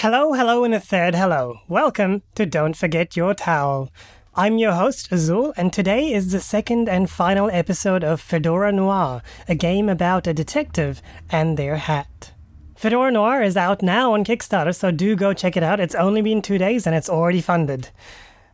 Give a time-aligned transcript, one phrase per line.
[0.00, 1.60] Hello, hello, and a third hello.
[1.68, 3.90] Welcome to Don't Forget Your Towel.
[4.34, 9.20] I'm your host, Azul, and today is the second and final episode of Fedora Noir,
[9.46, 12.32] a game about a detective and their hat.
[12.74, 15.80] Fedora Noir is out now on Kickstarter, so do go check it out.
[15.80, 17.90] It's only been two days and it's already funded.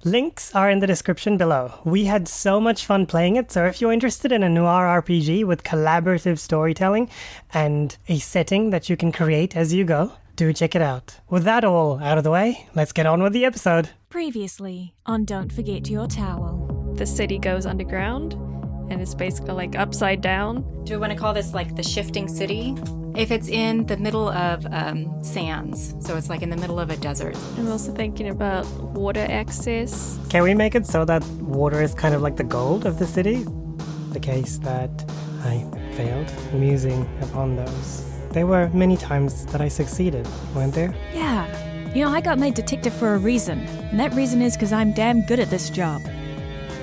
[0.03, 1.75] Links are in the description below.
[1.85, 5.45] We had so much fun playing it, so if you're interested in a noir RPG
[5.45, 7.09] with collaborative storytelling
[7.55, 11.19] and a setting that you can create as you go, do check it out.
[11.29, 13.89] With that all out of the way, let's get on with the episode.
[14.11, 16.95] Previously on Don't Forget Your Towel.
[16.97, 18.33] the city goes underground
[18.91, 20.63] and it's basically like upside down.
[20.85, 22.75] Do we want to call this like the shifting city?
[23.17, 26.91] If it's in the middle of um, sands, so it's like in the middle of
[26.91, 27.37] a desert.
[27.59, 30.19] I'm also thinking about water access.
[30.29, 33.07] Can we make it so that water is kind of like the gold of the
[33.07, 33.45] city?
[34.13, 34.91] The case that
[35.45, 35.65] I
[35.97, 38.06] failed, musing upon those.
[38.37, 40.95] There were many times that I succeeded, weren't there?
[41.15, 41.47] Yeah.
[41.95, 43.61] You know, I got made detective for a reason.
[43.61, 46.03] And that reason is because I'm damn good at this job.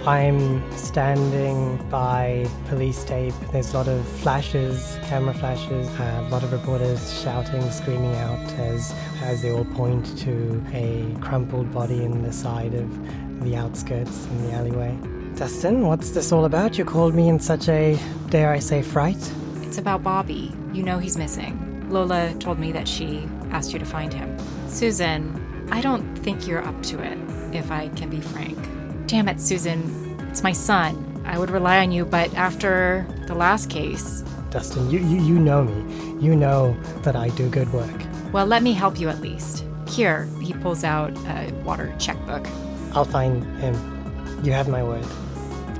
[0.08, 3.36] I'm standing by police tape.
[3.52, 8.92] There's a lot of flashes, camera flashes, a lot of reporters shouting, screaming out as
[9.22, 14.48] as they all point to a crumpled body in the side of the outskirts in
[14.48, 14.98] the alleyway.
[15.36, 16.80] Dustin, what's this all about?
[16.80, 19.32] You called me in such a, dare I say, fright?
[19.74, 20.54] It's about Bobby.
[20.72, 21.90] You know he's missing.
[21.90, 24.38] Lola told me that she asked you to find him.
[24.68, 27.18] Susan, I don't think you're up to it,
[27.56, 28.56] if I can be frank.
[29.08, 30.16] Damn it, Susan.
[30.30, 31.24] It's my son.
[31.26, 35.64] I would rely on you, but after the last case, Dustin, you, you, you know
[35.64, 36.24] me.
[36.24, 38.04] You know that I do good work.
[38.32, 39.66] well, let me help you at least.
[39.88, 42.48] Here, he pulls out a water checkbook.
[42.94, 43.74] I'll find him.
[44.44, 45.08] You have my word.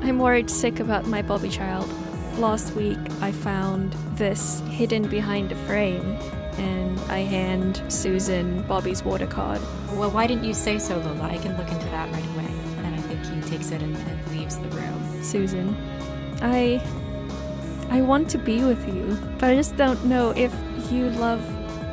[0.02, 1.88] I'm worried sick about my Bobby child.
[2.38, 6.18] Last week I found this hidden behind a frame
[6.58, 9.62] and I hand Susan Bobby's water card.
[9.94, 11.30] Well, why didn't you say so, Lola?
[11.30, 12.52] I can look into that right away.
[12.78, 15.24] And I think he takes it and, and leaves the room.
[15.24, 15.76] Susan,
[16.42, 16.82] I
[17.92, 20.52] I want to be with you, but I just don't know if
[20.92, 21.42] you love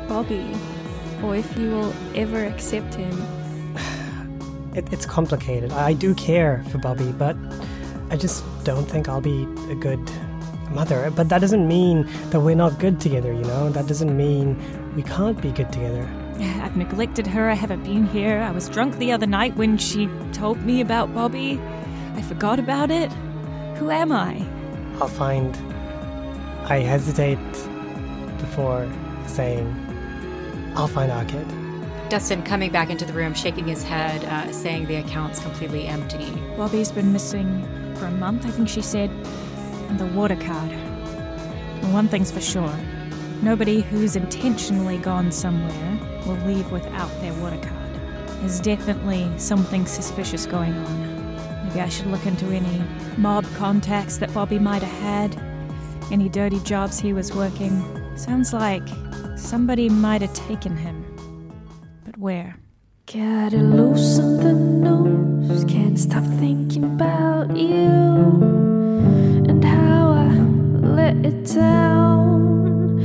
[0.09, 0.55] Bobby
[1.23, 3.15] or if you will ever accept him.
[4.73, 5.73] It, it's complicated.
[5.73, 7.35] I do care for Bobby, but
[8.09, 9.99] I just don't think I'll be a good
[10.71, 11.11] mother.
[11.15, 13.69] But that doesn't mean that we're not good together, you know?
[13.69, 14.57] That doesn't mean
[14.95, 16.07] we can't be good together.
[16.39, 17.49] I've neglected her.
[17.49, 18.39] I haven't been here.
[18.39, 21.59] I was drunk the other night when she told me about Bobby.
[22.15, 23.11] I forgot about it.
[23.77, 24.45] Who am I?
[24.99, 25.55] I'll find.
[26.65, 27.39] I hesitate
[28.37, 28.87] before
[29.27, 29.67] saying,
[30.75, 31.47] I'll find our kid.
[32.09, 36.29] Dustin coming back into the room, shaking his head, uh, saying the account's completely empty.
[36.57, 37.63] Bobby's been missing
[37.95, 39.09] for a month, I think she said.
[39.91, 40.71] And the water card.
[41.91, 42.73] One thing's for sure
[43.41, 47.99] nobody who's intentionally gone somewhere will leave without their water card.
[48.39, 51.67] There's definitely something suspicious going on.
[51.67, 52.81] Maybe I should look into any
[53.17, 57.83] mob contacts that Bobby might have had, any dirty jobs he was working.
[58.15, 58.87] Sounds like
[59.35, 61.03] somebody might have taken him.
[62.05, 62.55] But where?
[63.07, 68.40] Got it loose in the nose, can't stop thinking about you
[71.25, 72.97] it down.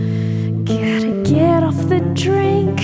[0.64, 2.76] Gotta get off the drink,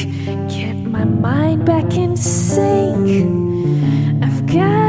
[0.49, 3.09] get my mind back in sync.
[4.23, 4.82] I've gotta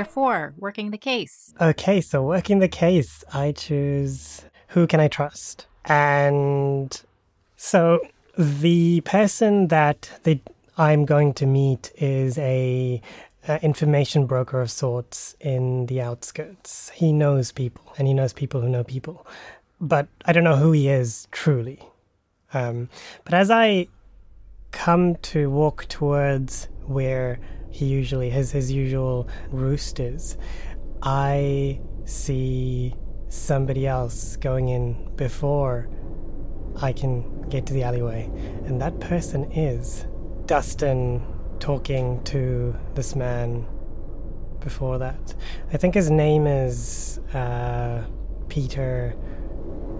[0.00, 1.52] Chapter 4 Working the Case.
[1.60, 5.66] Okay, so working the case, I choose who can I trust?
[5.84, 6.98] And
[7.56, 8.00] so
[8.38, 10.40] the person that they,
[10.78, 13.02] I'm going to meet is a,
[13.60, 16.88] information broker of sorts in the outskirts.
[16.94, 19.26] He knows people, and he knows people who know people,
[19.82, 21.78] but I don't know who he is truly.
[22.54, 22.88] Um,
[23.24, 23.88] but as I
[24.70, 27.38] come to walk towards where
[27.70, 30.36] he usually his his usual roost is,
[31.02, 32.94] I see
[33.28, 35.88] somebody else going in before
[36.82, 38.24] I can get to the alleyway,
[38.64, 40.06] and that person is
[40.46, 41.22] Dustin
[41.58, 43.66] talking to this man
[44.60, 45.34] before that.
[45.72, 48.04] I think his name is uh,
[48.48, 49.14] Peter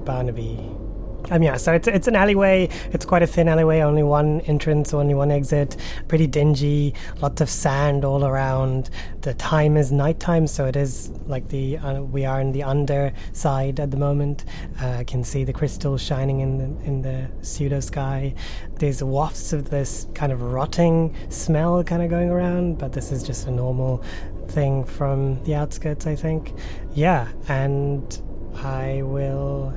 [0.05, 0.59] Barnaby.
[1.31, 2.69] Um, yeah, so it's it's an alleyway.
[2.93, 5.77] It's quite a thin alleyway, only one entrance, only one exit.
[6.09, 8.91] Pretty dingy, lots of sand all around.
[9.21, 13.79] The time is nighttime, so it is like the uh, we are in the underside
[13.79, 14.45] at the moment.
[14.81, 18.35] Uh, I can see the crystals shining in the in the pseudo sky.
[18.79, 23.23] There's wafts of this kind of rotting smell kind of going around, but this is
[23.23, 24.03] just a normal
[24.49, 26.55] thing from the outskirts, I think.
[26.95, 28.21] Yeah, and
[28.57, 29.73] I will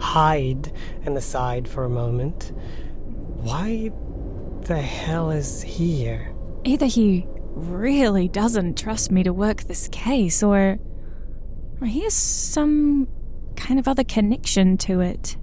[0.00, 0.72] hide
[1.04, 2.52] and aside for a moment.
[3.42, 3.92] Why
[4.62, 6.34] the hell is he here?
[6.64, 10.78] Either he really doesn't trust me to work this case, or,
[11.80, 13.08] or he has some
[13.56, 15.36] kind of other connection to it.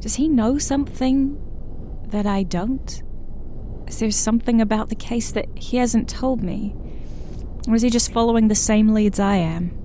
[0.00, 1.38] Does he know something
[2.08, 3.02] that I don't?
[3.86, 6.74] Is there something about the case that he hasn't told me?
[7.66, 9.77] Or is he just following the same leads I am?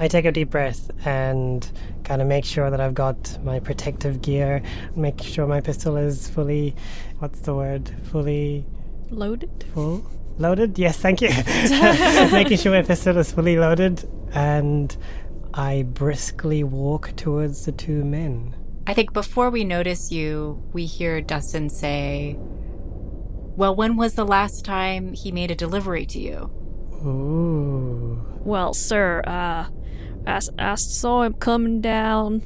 [0.00, 1.70] I take a deep breath and
[2.04, 4.62] kind of make sure that I've got my protective gear,
[4.96, 6.74] make sure my pistol is fully,
[7.18, 7.94] what's the word?
[8.10, 8.64] Fully
[9.10, 9.66] Loaded?
[9.74, 10.10] full?
[10.38, 10.78] Loaded?
[10.78, 11.28] Yes, thank you.
[12.32, 14.96] Making sure my pistol is fully loaded and
[15.52, 18.56] I briskly walk towards the two men.
[18.86, 24.64] I think before we notice you, we hear Dustin say, Well, when was the last
[24.64, 26.50] time he made a delivery to you?
[27.04, 28.24] Ooh.
[28.42, 29.66] Well, sir, uh,
[30.26, 32.42] I, s- I saw him coming down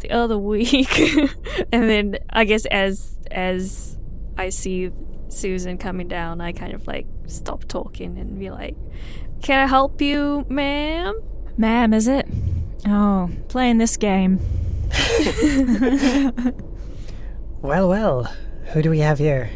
[0.00, 0.98] the other week,
[1.72, 3.98] and then I guess as as
[4.36, 4.90] I see
[5.28, 8.76] Susan coming down, I kind of like stop talking and be like,
[9.42, 11.20] "Can I help you, ma'am?"
[11.56, 12.26] Ma'am, is it?
[12.86, 14.40] Oh, playing this game.
[17.62, 18.24] Well, well,
[18.74, 19.50] who do we have here?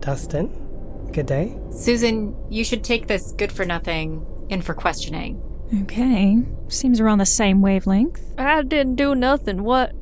[0.00, 0.48] Dustin?
[1.12, 1.56] Good day.
[1.70, 5.40] Susan, you should take this good for nothing in for questioning.
[5.82, 8.20] Okay, seems we're on the same wavelength.
[8.38, 9.62] I didn't do nothing.
[9.64, 9.92] What?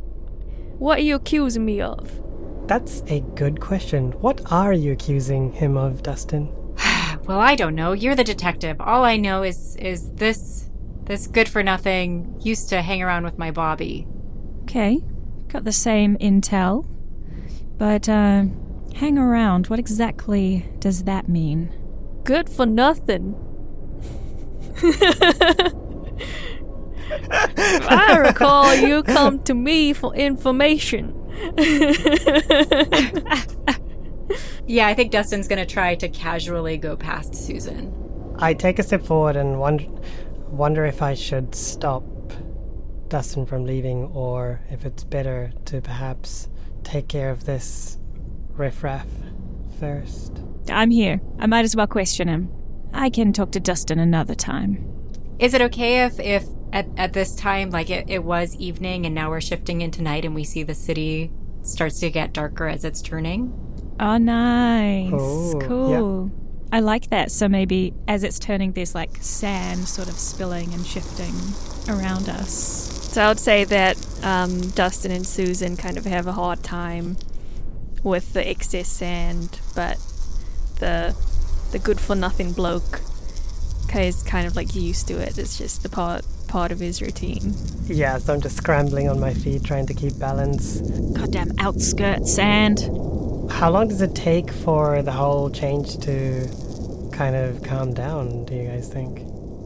[0.79, 2.21] What are you accusing me of?
[2.67, 4.13] That's a good question.
[4.21, 6.49] What are you accusing him of, Dustin?
[7.25, 7.93] Well, I don't know.
[7.93, 8.81] You're the detective.
[8.81, 10.69] All I know is is this
[11.05, 14.09] this good for nothing used to hang around with my Bobby.
[14.63, 15.01] Okay,
[15.49, 16.87] got the same intel.
[17.79, 18.45] But, uh,
[18.95, 19.67] hang around.
[19.67, 21.73] What exactly does that mean?
[22.25, 23.35] Good for nothing.
[27.31, 31.19] I recall you come to me for information.
[34.67, 37.93] Yeah, I think Dustin's gonna try to casually go past Susan.
[38.39, 39.87] I take a step forward and wonder,
[40.49, 42.05] wonder if I should stop
[43.09, 46.49] Dustin from leaving or if it's better to perhaps
[46.85, 47.99] take care of this
[48.51, 49.07] riffraff
[49.81, 50.41] first.
[50.71, 51.21] I'm here.
[51.39, 52.49] I might as well question him.
[52.93, 54.89] I can talk to Dustin another time.
[55.39, 59.15] Is it okay if if at, at this time like it, it was evening and
[59.15, 61.31] now we're shifting into night and we see the city
[61.63, 63.53] starts to get darker as it's turning?
[64.01, 65.11] Oh, nice.
[65.13, 65.67] Oh, yeah.
[65.67, 66.33] cool.
[66.73, 67.31] I like that.
[67.31, 71.35] So maybe as it's turning, there's like sand sort of spilling and shifting
[71.89, 72.53] around us.
[73.13, 77.19] So I would say that um, Dustin and Susan kind of have a hard time
[78.03, 79.99] with the excess sand, but
[80.79, 81.15] the
[81.73, 83.01] the good for nothing bloke
[83.95, 85.37] is kind of like used to it.
[85.39, 87.55] It's just the part part of his routine.
[87.85, 90.81] Yeah, so I'm just scrambling on my feet trying to keep balance.
[91.13, 92.81] Goddamn outskirt sand.
[93.51, 96.49] How long does it take for the whole change to
[97.13, 99.21] kind of calm down, do you guys think?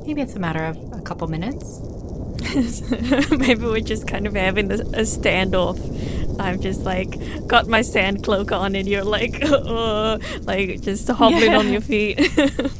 [0.07, 1.81] Maybe it's a matter of a couple minutes.
[3.39, 5.79] Maybe we're just kind of having a, a standoff.
[6.41, 11.55] I'm just like got my sand cloak on, and you're like, uh, like just hobbling
[11.55, 12.21] on your feet.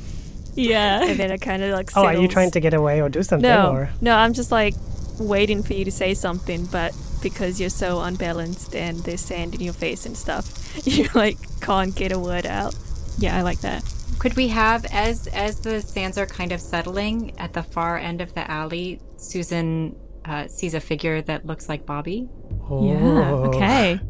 [0.59, 1.03] Yeah.
[1.05, 1.91] and then I kind of like.
[1.95, 3.47] Oh, are you trying to get away or do something?
[3.47, 3.91] No, Or?
[4.01, 4.75] no, I'm just like
[5.19, 9.61] waiting for you to say something, but because you're so unbalanced and there's sand in
[9.61, 12.75] your face and stuff, you like can't get a word out.
[13.19, 13.85] Yeah, I like that.
[14.19, 18.21] Could we have as as the sands are kind of settling at the far end
[18.21, 19.95] of the alley, Susan
[20.25, 22.29] uh, sees a figure that looks like Bobby.
[22.71, 23.31] Yeah.
[23.31, 23.45] Oh.
[23.49, 24.01] Okay.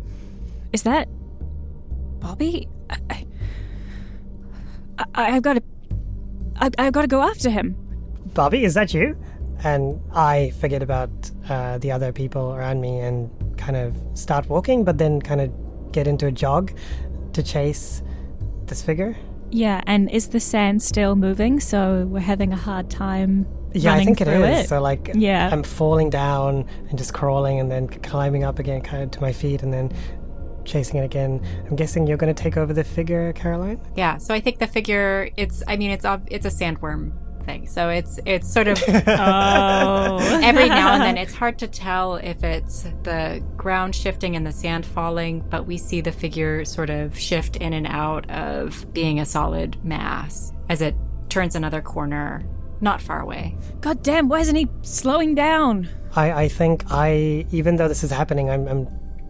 [0.72, 1.08] Is that
[2.20, 2.68] Bobby?
[2.88, 3.26] I, I,
[4.98, 5.62] I, I've got to.
[6.56, 7.76] I, I've got to go after him.
[8.32, 9.18] Bobby, is that you?
[9.64, 11.10] And I forget about
[11.48, 15.50] uh, the other people around me and kind of start walking, but then kind of
[15.92, 16.72] get into a jog
[17.32, 18.02] to chase
[18.66, 19.16] this figure.
[19.50, 21.60] Yeah, and is the sand still moving?
[21.60, 23.46] So we're having a hard time.
[23.72, 24.64] Yeah, I running think it through is.
[24.64, 24.68] It.
[24.68, 25.48] So like, Yeah.
[25.52, 29.32] I'm falling down and just crawling and then climbing up again, kind of to my
[29.32, 29.92] feet, and then
[30.64, 31.40] chasing it again.
[31.68, 33.80] I'm guessing you're going to take over the figure, Caroline?
[33.96, 37.12] Yeah, so I think the figure it's I mean it's ob- it's a sandworm
[37.46, 37.66] thing.
[37.66, 40.40] So it's it's sort of Oh.
[40.42, 44.52] every now and then it's hard to tell if it's the ground shifting and the
[44.52, 49.20] sand falling, but we see the figure sort of shift in and out of being
[49.20, 50.94] a solid mass as it
[51.28, 52.44] turns another corner
[52.80, 53.56] not far away.
[53.80, 55.88] God damn, why isn't he slowing down?
[56.14, 58.86] I, I think I, even though this is happening, I'm, I'm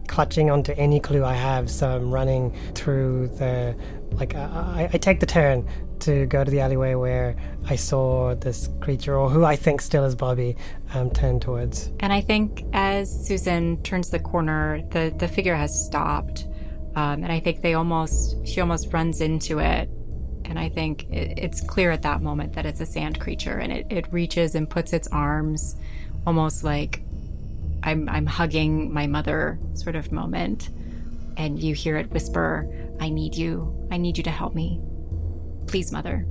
[0.07, 1.69] clutching onto any clue I have.
[1.69, 3.75] So I'm running through the,
[4.11, 5.67] like, I, I take the turn
[5.99, 7.35] to go to the alleyway where
[7.65, 10.55] I saw this creature, or who I think still is Bobby,
[10.93, 11.91] um, turn towards.
[11.99, 16.47] And I think as Susan turns the corner, the the figure has stopped,
[16.95, 19.89] um, and I think they almost she almost runs into it,
[20.45, 23.73] and I think it, it's clear at that moment that it's a sand creature, and
[23.73, 25.75] it, it reaches and puts its arms,
[26.25, 27.01] almost like
[27.83, 30.69] I'm I'm hugging my mother sort of moment,
[31.37, 33.87] and you hear it whisper, "I need you.
[33.91, 34.81] I need you to help me,
[35.67, 36.25] please, mother."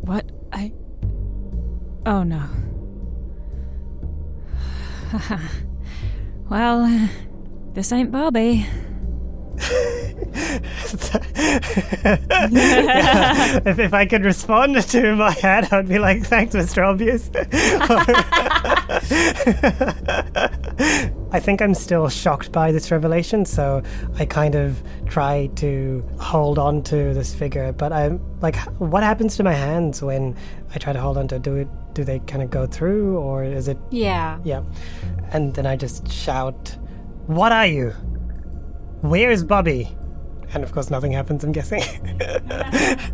[0.00, 0.30] What?
[0.52, 0.72] I.
[2.06, 2.48] Oh no.
[6.50, 7.08] well,
[7.72, 8.66] this ain't Bobby.
[13.66, 16.86] if, if I could respond to my head, I'd be like, thanks, Mr.
[16.86, 17.28] Obvious.
[21.30, 23.82] I think I'm still shocked by this revelation, so
[24.18, 27.70] I kind of try to hold on to this figure.
[27.72, 30.36] But I'm like, what happens to my hands when
[30.74, 31.38] I try to hold on to?
[31.38, 31.68] Do it?
[31.94, 33.76] Do they kind of go through, or is it?
[33.90, 34.38] Yeah.
[34.42, 34.62] Yeah.
[35.30, 36.76] And then I just shout,
[37.26, 37.90] "What are you?
[39.02, 39.94] Where's Bobby?"
[40.54, 41.44] And of course, nothing happens.
[41.44, 41.82] I'm guessing.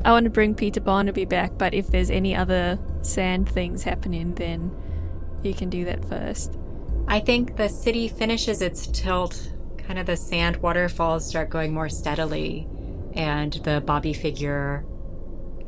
[0.05, 4.35] I want to bring Peter Barnaby back, but if there's any other sand things happening,
[4.35, 4.71] then
[5.43, 6.57] you can do that first.
[7.09, 9.51] I think the city finishes its tilt.
[9.79, 12.67] Kind of the sand waterfalls start going more steadily,
[13.15, 14.85] and the Bobby figure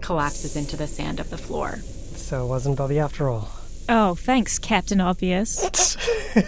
[0.00, 1.78] collapses into the sand of the floor.
[2.14, 3.48] so it wasn't Bobby after all.
[3.88, 5.62] Oh, thanks, Captain Obvious.
[6.34, 6.42] how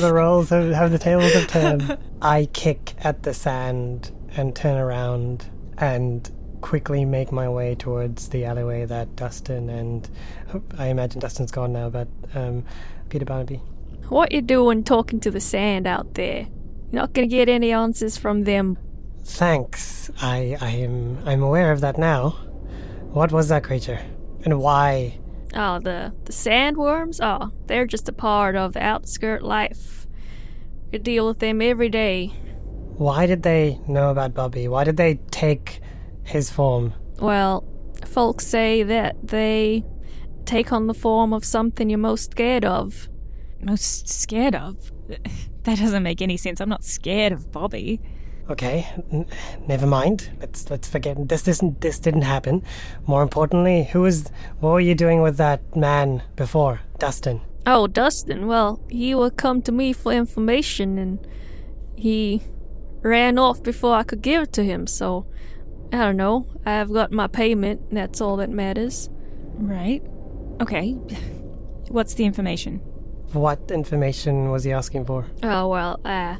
[0.00, 1.96] the roles have, how the tables have turned.
[2.22, 5.46] I kick at the sand and turn around
[5.78, 6.30] and
[6.62, 10.08] quickly make my way towards the alleyway that Dustin and
[10.78, 12.64] I imagine Dustin's gone now, but um,
[13.10, 13.56] Peter Barnaby.
[14.08, 16.46] What you doing talking to the sand out there?
[16.90, 18.78] You're not gonna get any answers from them.
[19.24, 20.10] Thanks.
[20.20, 22.30] I I am I'm aware of that now.
[23.12, 24.00] What was that creature,
[24.44, 25.18] and why?
[25.54, 27.20] Oh, the the sandworms?
[27.22, 30.06] Oh, they're just a part of the outskirt life.
[30.90, 32.28] You deal with them every day.
[32.96, 34.68] Why did they know about Bobby?
[34.68, 35.81] Why did they take
[36.24, 36.94] his form?
[37.18, 37.64] Well,
[38.06, 39.84] folks say that they
[40.44, 43.08] take on the form of something you're most scared of.
[43.60, 44.90] Most scared of?
[45.64, 46.60] That doesn't make any sense.
[46.60, 48.00] I'm not scared of Bobby.
[48.50, 49.26] Okay, n-
[49.68, 50.30] never mind.
[50.40, 51.44] Let's let's forget this.
[51.44, 52.64] Didn't this didn't happen.
[53.06, 54.28] More importantly, who was?
[54.58, 57.42] What were you doing with that man before, Dustin?
[57.64, 61.24] Oh, Dustin, well, he would come to me for information and
[61.94, 62.42] he
[63.02, 65.26] ran off before I could give it to him, so
[65.92, 66.46] I don't know.
[66.64, 69.10] I've got my payment, and that's all that matters.
[69.54, 70.02] Right.
[70.60, 70.92] Okay.
[71.88, 72.78] What's the information?
[73.32, 75.26] What information was he asking for?
[75.42, 76.36] Oh, well, uh,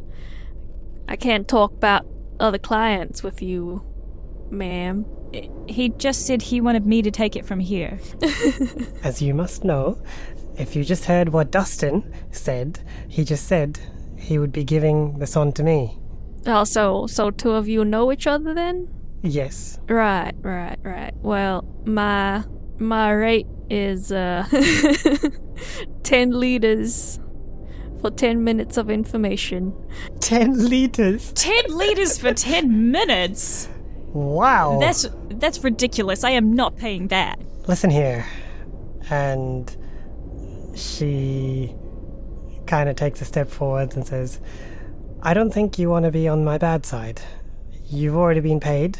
[1.06, 2.06] I can't talk about
[2.40, 3.82] other clients with you,
[4.50, 5.04] ma'am.
[5.68, 7.98] He just said he wanted me to take it from here.
[9.02, 10.02] As you must know,
[10.56, 13.78] if you just heard what Dustin said, he just said
[14.16, 15.98] he would be giving this on to me.
[16.46, 18.88] Oh, so, so two of you know each other then?
[19.22, 19.78] Yes.
[19.88, 21.14] Right, right, right.
[21.22, 22.44] Well, my
[22.78, 24.44] my rate is uh
[26.02, 27.20] 10 liters
[28.00, 29.72] for 10 minutes of information.
[30.20, 31.32] Ten liters.
[31.34, 33.68] 10 liters for 10 minutes?
[34.08, 34.78] Wow.
[34.80, 36.24] That's that's ridiculous.
[36.24, 37.38] I am not paying that.
[37.68, 38.26] Listen here.
[39.08, 39.74] And
[40.74, 41.74] she
[42.66, 44.40] kind of takes a step forward and says,
[45.22, 47.22] I don't think you want to be on my bad side.
[47.86, 48.98] You've already been paid.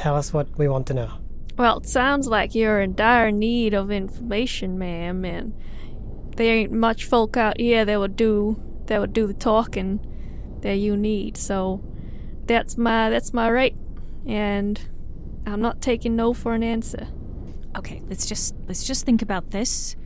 [0.00, 1.10] Tell us what we want to know.
[1.58, 5.52] Well, it sounds like you're in dire need of information, ma'am, and
[6.36, 10.00] there ain't much folk out here that would do that would do the talking
[10.62, 11.36] that you need.
[11.36, 11.84] So
[12.46, 13.76] that's my that's my right,
[14.24, 14.80] and
[15.44, 17.06] I'm not taking no for an answer.
[17.76, 19.96] Okay, let's just let's just think about this.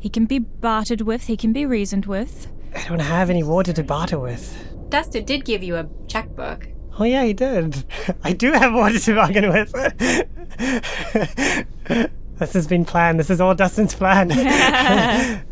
[0.00, 2.50] He can be bartered with, he can be reasoned with.
[2.74, 4.52] I don't have any water to barter with.
[4.88, 6.71] Dustin did give you a checkbook.
[6.98, 7.84] Oh, yeah, he did.
[8.24, 9.72] I do have water to bargain with.
[12.38, 13.18] this has been planned.
[13.18, 14.28] This is all Dustin's plan.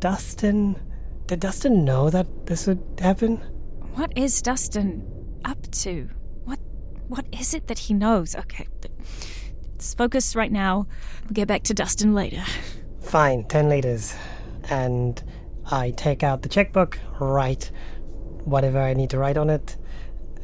[0.00, 0.76] Dustin
[1.26, 3.36] did Dustin know that this would happen?
[3.94, 5.06] What is Dustin
[5.44, 6.08] up to?
[6.44, 6.58] What
[7.08, 8.34] what is it that he knows?
[8.34, 8.66] Okay.
[9.72, 10.86] Let's focus right now.
[11.24, 12.42] We'll get back to Dustin later.
[13.00, 14.14] Fine, 10 liters.
[14.70, 15.22] And
[15.70, 17.70] I take out the checkbook, write
[18.44, 19.76] whatever I need to write on it,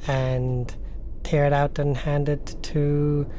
[0.06, 0.74] and
[1.24, 3.30] tear it out and hand it to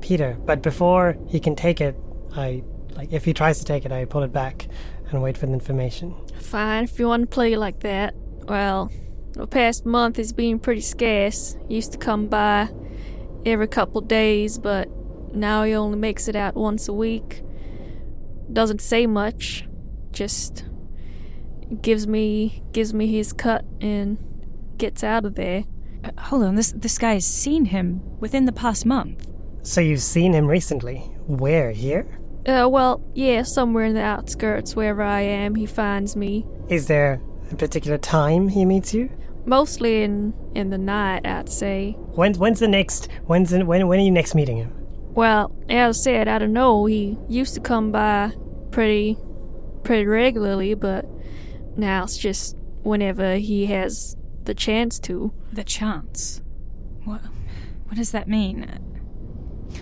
[0.00, 0.36] Peter.
[0.44, 1.96] But before he can take it,
[2.34, 2.62] I
[2.94, 4.68] like if he tries to take it, I pull it back
[5.10, 6.14] and wait for the information.
[6.40, 8.14] Fine, if you want to play like that.
[8.48, 8.90] Well,
[9.32, 11.56] the past month has been pretty scarce.
[11.68, 12.68] Used to come by
[13.44, 14.88] every couple days, but
[15.34, 17.42] now he only makes it out once a week.
[18.52, 19.66] Doesn't say much,
[20.12, 20.64] just
[21.82, 24.18] gives me gives me his cut and
[24.78, 25.64] gets out of there.
[26.04, 29.30] Uh, hold on, this this guy has seen him within the past month.
[29.62, 30.98] So you've seen him recently?
[31.26, 31.72] Where?
[31.72, 32.06] Here?
[32.46, 36.46] Uh, well, yeah, somewhere in the outskirts, wherever I am, he finds me.
[36.68, 39.10] Is there a particular time he meets you?
[39.44, 41.96] Mostly in in the night, I'd say.
[42.14, 43.08] When, when's the next?
[43.24, 43.88] When's the, when?
[43.88, 44.72] When are you next meeting him?
[45.14, 46.84] Well, as I said, I don't know.
[46.86, 48.32] He used to come by
[48.70, 49.16] pretty,
[49.82, 51.06] pretty regularly, but
[51.76, 55.32] now it's just whenever he has the chance to.
[55.52, 56.40] The chance.
[57.04, 57.20] What?
[57.84, 58.62] What does that mean?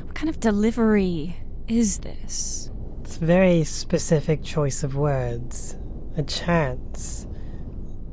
[0.02, 1.36] What kind of delivery
[1.68, 2.70] is this?
[3.00, 5.76] It's a very specific choice of words.
[6.16, 7.26] A chance.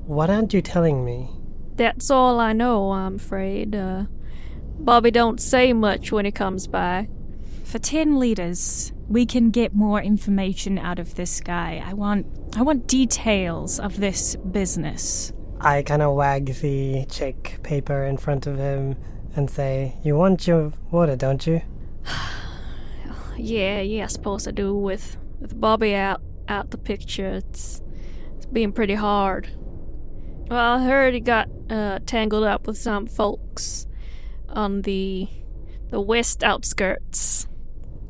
[0.06, 1.30] What aren't you telling me?
[1.76, 3.76] That's all I know, I'm afraid.
[3.76, 4.06] Uh,
[4.80, 7.08] Bobby don't say much when he comes by.
[7.64, 11.82] For 10 liters, we can get more information out of this guy.
[11.86, 12.26] I want
[12.58, 15.32] I want details of this business.
[15.64, 18.96] I kind of wag the check paper in front of him
[19.36, 21.62] and say, "You want your water, don't you?"
[23.38, 24.74] yeah, yeah, I suppose I do.
[24.76, 27.84] With with Bobby out out the picture, it's
[28.38, 29.50] it's being pretty hard.
[30.50, 33.86] Well, I heard he got uh, tangled up with some folks
[34.50, 35.30] on the
[35.92, 37.48] the west outskirts.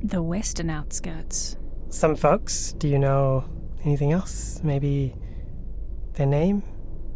[0.02, 1.58] The western outskirts.
[1.90, 2.72] Some folks.
[2.74, 3.44] Do you know
[3.84, 4.62] anything else?
[4.64, 5.16] Maybe
[6.14, 6.64] their name?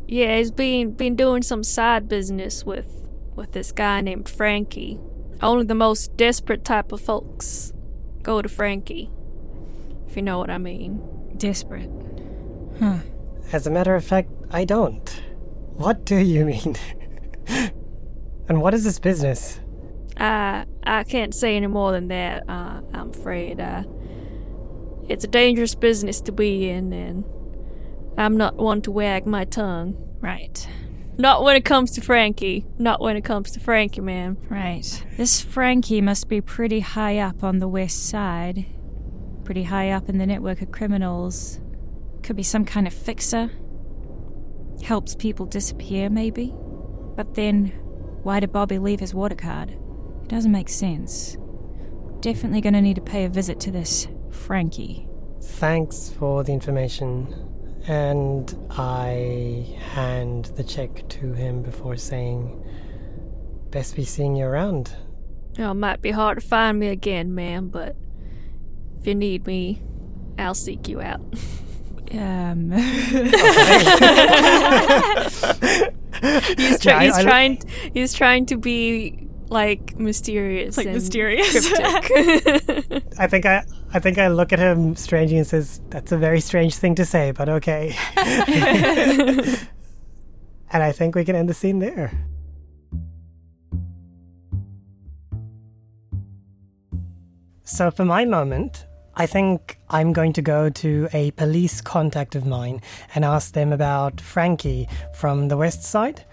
[0.08, 5.00] Yeah, he's been been doing some side business with with this guy named Frankie.
[5.42, 7.74] Only the most desperate type of folks
[8.24, 9.10] go to Frankie.
[10.08, 11.02] If you know what I mean.
[11.38, 11.90] Desperate.
[12.80, 13.00] Huh.
[13.52, 15.10] As a matter of fact, I don't.
[15.74, 16.76] What do you mean?
[18.48, 19.60] and what is this business?
[20.18, 22.44] I I can't say any more than that.
[22.48, 23.60] Uh, I'm afraid.
[23.60, 23.84] Uh,
[25.10, 27.26] it's a dangerous business to be in, and
[28.18, 29.96] I'm not one to wag my tongue.
[30.22, 30.68] Right.
[31.18, 32.66] Not when it comes to Frankie.
[32.78, 34.38] Not when it comes to Frankie, man.
[34.50, 35.04] Right.
[35.18, 38.66] This Frankie must be pretty high up on the west side.
[39.44, 41.60] Pretty high up in the network of criminals.
[42.24, 43.52] Could be some kind of fixer.
[44.84, 46.54] Helps people disappear, maybe.
[47.16, 47.68] But then,
[48.24, 49.72] why did Bobby leave his water card?
[49.72, 51.38] It doesn't make sense.
[52.20, 55.08] Definitely gonna need to pay a visit to this Frankie.
[55.42, 57.55] Thanks for the information.
[57.88, 62.64] And I hand the check to him before saying,
[63.70, 64.96] Best be seeing you around.
[65.58, 67.96] You it might be hard to find me again, ma'am, but
[69.00, 69.82] if you need me,
[70.40, 71.22] I'll seek you out.
[72.14, 72.72] Um.
[72.72, 73.32] he's,
[76.80, 77.62] try- Yeah, I- he's I- trying.
[77.94, 81.68] He's trying to be like mysterious, Like and mysterious.
[81.70, 83.04] cryptic.
[83.20, 83.64] I think I
[83.96, 87.06] I think I look at him strangely and says, That's a very strange thing to
[87.06, 87.96] say, but okay.
[88.18, 89.70] and
[90.84, 92.12] I think we can end the scene there.
[97.64, 102.46] So for my moment, I think I'm going to go to a police contact of
[102.46, 102.82] mine
[103.16, 106.26] and ask them about Frankie from the west side.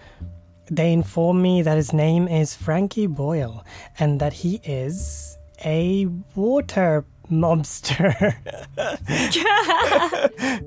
[0.69, 3.65] They inform me that his name is Frankie Boyle
[3.99, 8.35] and that he is a water mobster.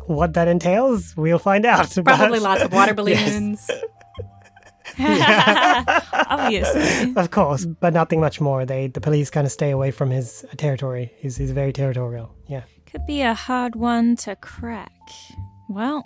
[0.06, 1.92] what that entails, we'll find out.
[1.94, 3.70] but- Probably lots of water balloons.
[6.28, 7.14] Obviously.
[7.16, 8.64] Of course, but nothing much more.
[8.64, 11.12] They the police kind of stay away from his territory.
[11.18, 12.34] He's he's very territorial.
[12.48, 12.62] Yeah.
[12.86, 14.90] Could be a hard one to crack.
[15.68, 16.04] Well,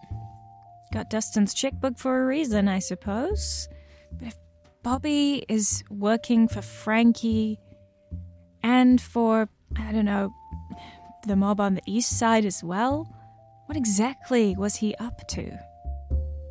[0.92, 3.68] got Dustin's checkbook for a reason, I suppose.
[4.12, 4.36] But if
[4.82, 7.58] Bobby is working for Frankie
[8.62, 10.32] and for, I don't know,
[11.26, 13.08] the mob on the east side as well,
[13.66, 15.58] what exactly was he up to?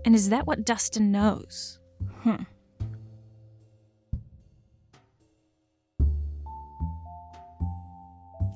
[0.06, 1.80] And is that what Dustin knows?
[2.22, 2.44] Hmm.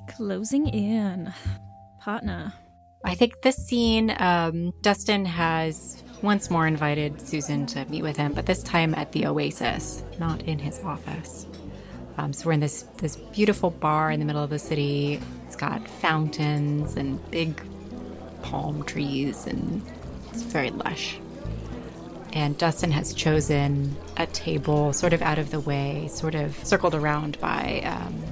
[0.08, 1.32] Closing in.
[2.00, 2.52] Partner,
[3.04, 8.32] I think this scene, um, Dustin has once more invited Susan to meet with him,
[8.32, 11.46] but this time at the Oasis, not in his office.
[12.18, 15.20] Um, so we're in this this beautiful bar in the middle of the city.
[15.46, 17.62] It's got fountains and big
[18.42, 19.82] palm trees, and
[20.32, 21.18] it's very lush.
[22.32, 26.94] And Dustin has chosen a table sort of out of the way, sort of circled
[26.94, 28.22] around by um,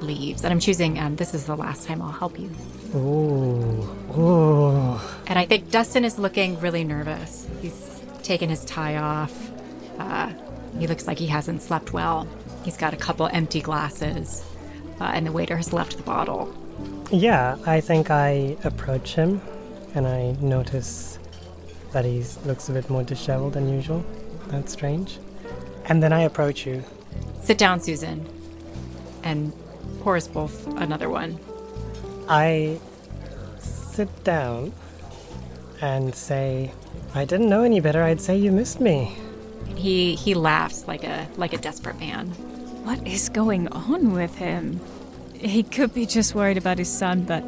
[0.00, 0.44] leaves.
[0.44, 2.50] And I'm choosing, um, this is the last time I'll help you.
[2.94, 5.00] Ooh, ooh.
[5.26, 7.48] And I think Dustin is looking really nervous.
[7.62, 9.50] He's taken his tie off.
[9.98, 10.30] Uh,
[10.78, 12.28] he looks like he hasn't slept well.
[12.64, 14.44] He's got a couple empty glasses,
[15.00, 16.54] uh, and the waiter has left the bottle.
[17.10, 19.40] Yeah, I think I approach him
[19.94, 21.18] and I notice
[21.92, 24.04] that he looks a bit more disheveled than usual.
[24.48, 25.18] That's strange.
[25.86, 26.82] And then I approach you.
[27.42, 28.26] Sit down, Susan,
[29.22, 29.52] and
[30.00, 31.38] pour us both another one.
[32.28, 32.78] I
[33.58, 34.72] sit down
[35.80, 36.72] and say,
[37.14, 38.02] I didn't know any better.
[38.02, 39.16] I'd say you missed me.
[39.74, 42.32] He he laughs like a like a desperate man.
[42.82, 44.80] What is going on with him?
[45.34, 47.44] He could be just worried about his son, but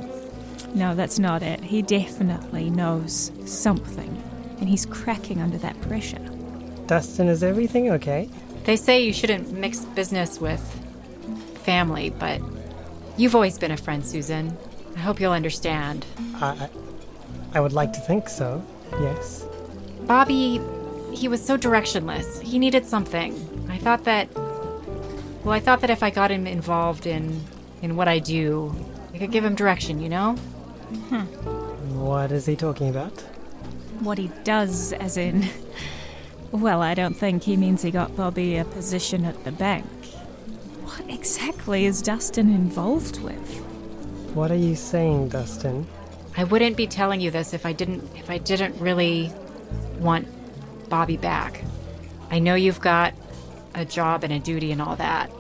[0.75, 1.61] no, that's not it.
[1.61, 4.23] He definitely knows something,
[4.61, 6.25] and he's cracking under that pressure.
[6.87, 8.29] Dustin, is everything okay?
[8.65, 10.61] They say you shouldn't mix business with
[11.65, 12.41] family, but
[13.17, 14.57] you've always been a friend, Susan.
[14.97, 16.07] I hope you'll understand.
[16.37, 16.71] I, I,
[17.55, 18.65] I would like to think so.
[19.01, 19.47] Yes.
[20.03, 20.61] Bobby,
[21.13, 22.41] he was so directionless.
[22.41, 23.35] He needed something.
[23.69, 24.29] I thought that
[25.45, 27.43] well, I thought that if I got him involved in
[27.83, 28.75] in what I do,
[29.13, 30.33] I could give him direction, you know?
[31.11, 31.25] Hmm.
[32.01, 33.21] What is he talking about?
[34.01, 35.49] What he does, as in.
[36.51, 39.87] Well, I don't think he means he got Bobby a position at the bank.
[40.85, 43.59] What exactly is Dustin involved with?
[44.35, 45.85] What are you saying, Dustin?
[46.37, 49.33] I wouldn't be telling you this if I didn't if I didn't really
[49.99, 50.29] want
[50.89, 51.65] Bobby back.
[52.31, 53.15] I know you've got
[53.75, 55.31] a job and a duty and all that.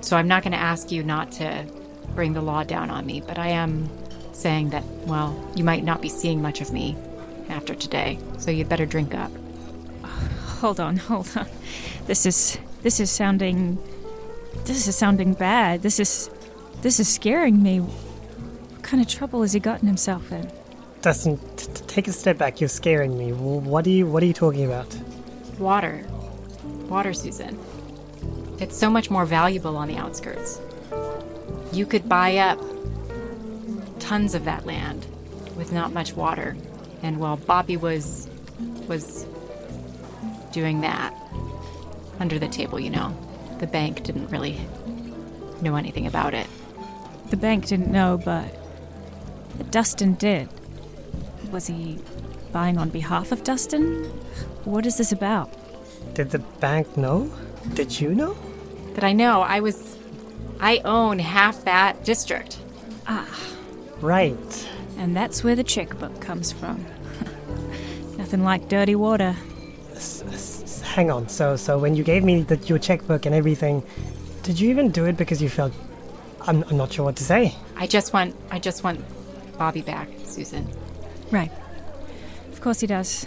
[0.00, 1.66] So I'm not going to ask you not to
[2.14, 3.88] bring the law down on me, but I am
[4.32, 6.96] saying that well, you might not be seeing much of me
[7.48, 8.18] after today.
[8.38, 9.30] So you'd better drink up.
[10.60, 11.46] Hold on, hold on.
[12.06, 13.78] This is this is sounding
[14.64, 15.82] this is sounding bad.
[15.82, 16.30] This is
[16.82, 17.78] this is scaring me.
[17.80, 20.50] What kind of trouble has he gotten himself in?
[21.02, 22.60] Dustin, t- t- take a step back.
[22.60, 23.32] You're scaring me.
[23.32, 24.94] What are you What are you talking about?
[25.58, 26.04] Water.
[26.64, 27.58] Water, Susan.
[28.58, 30.60] It's so much more valuable on the outskirts.
[31.72, 32.60] You could buy up
[34.00, 35.06] tons of that land
[35.56, 36.56] with not much water.
[37.02, 38.28] And while Bobby was
[38.88, 39.24] was
[40.52, 41.14] doing that
[42.18, 43.16] under the table, you know,
[43.60, 44.60] the bank didn't really
[45.62, 46.46] know anything about it.
[47.30, 48.52] The bank didn't know, but
[49.70, 50.48] Dustin did.
[51.52, 51.98] Was he
[52.52, 54.04] buying on behalf of Dustin?
[54.64, 55.54] What is this about?
[56.20, 57.32] Did the bank know?
[57.72, 58.36] Did you know?
[58.92, 59.96] That I know I was
[60.60, 62.58] I own half that district.
[63.06, 63.26] Ah.
[64.02, 64.68] Right.
[64.98, 66.84] And that's where the checkbook comes from.
[68.18, 69.34] Nothing like dirty water.
[69.94, 71.26] S- s- hang on.
[71.30, 73.82] So, so when you gave me the, your checkbook and everything,
[74.42, 75.72] did you even do it because you felt?
[76.42, 77.54] I'm, I'm not sure what to say.
[77.76, 79.00] I just want I just want
[79.56, 80.68] Bobby back, Susan.
[81.30, 81.50] Right.
[82.52, 83.26] Of course he does.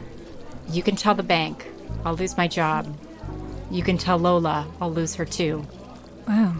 [0.69, 1.72] You can tell the bank
[2.05, 2.95] I'll lose my job.
[3.71, 5.65] You can tell Lola I'll lose her too.
[6.27, 6.55] Wow.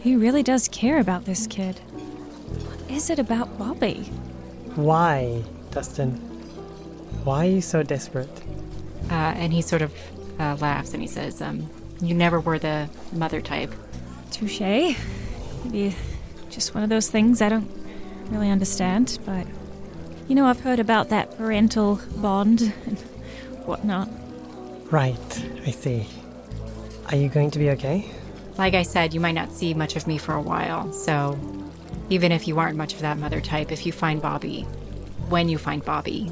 [0.00, 1.78] He really does care about this kid.
[1.78, 4.04] What is it about Bobby?
[4.74, 6.12] Why, Dustin?
[7.24, 8.28] Why are you so desperate?
[9.10, 9.92] Uh, and he sort of
[10.38, 11.68] uh, laughs and he says, um,
[12.00, 13.72] "You never were the mother type."
[14.30, 14.60] Touche.
[15.64, 15.96] Maybe
[16.50, 17.70] just one of those things I don't
[18.30, 19.46] really understand, but
[20.28, 22.98] you know, I've heard about that parental bond and
[23.66, 24.08] whatnot.
[24.90, 25.44] Right.
[25.66, 26.06] I see.
[27.10, 28.10] Are you going to be okay?
[28.56, 30.92] Like I said, you might not see much of me for a while.
[30.92, 31.38] So,
[32.10, 34.62] even if you aren't much of that mother type, if you find Bobby,
[35.28, 36.30] when you find Bobby,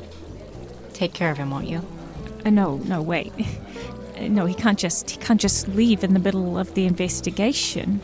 [0.93, 1.83] take care of him, won't you?
[2.45, 3.33] Uh, no, no, wait.
[3.39, 3.45] Uh,
[4.29, 8.01] No, he can't just he can't just leave in the middle of the investigation.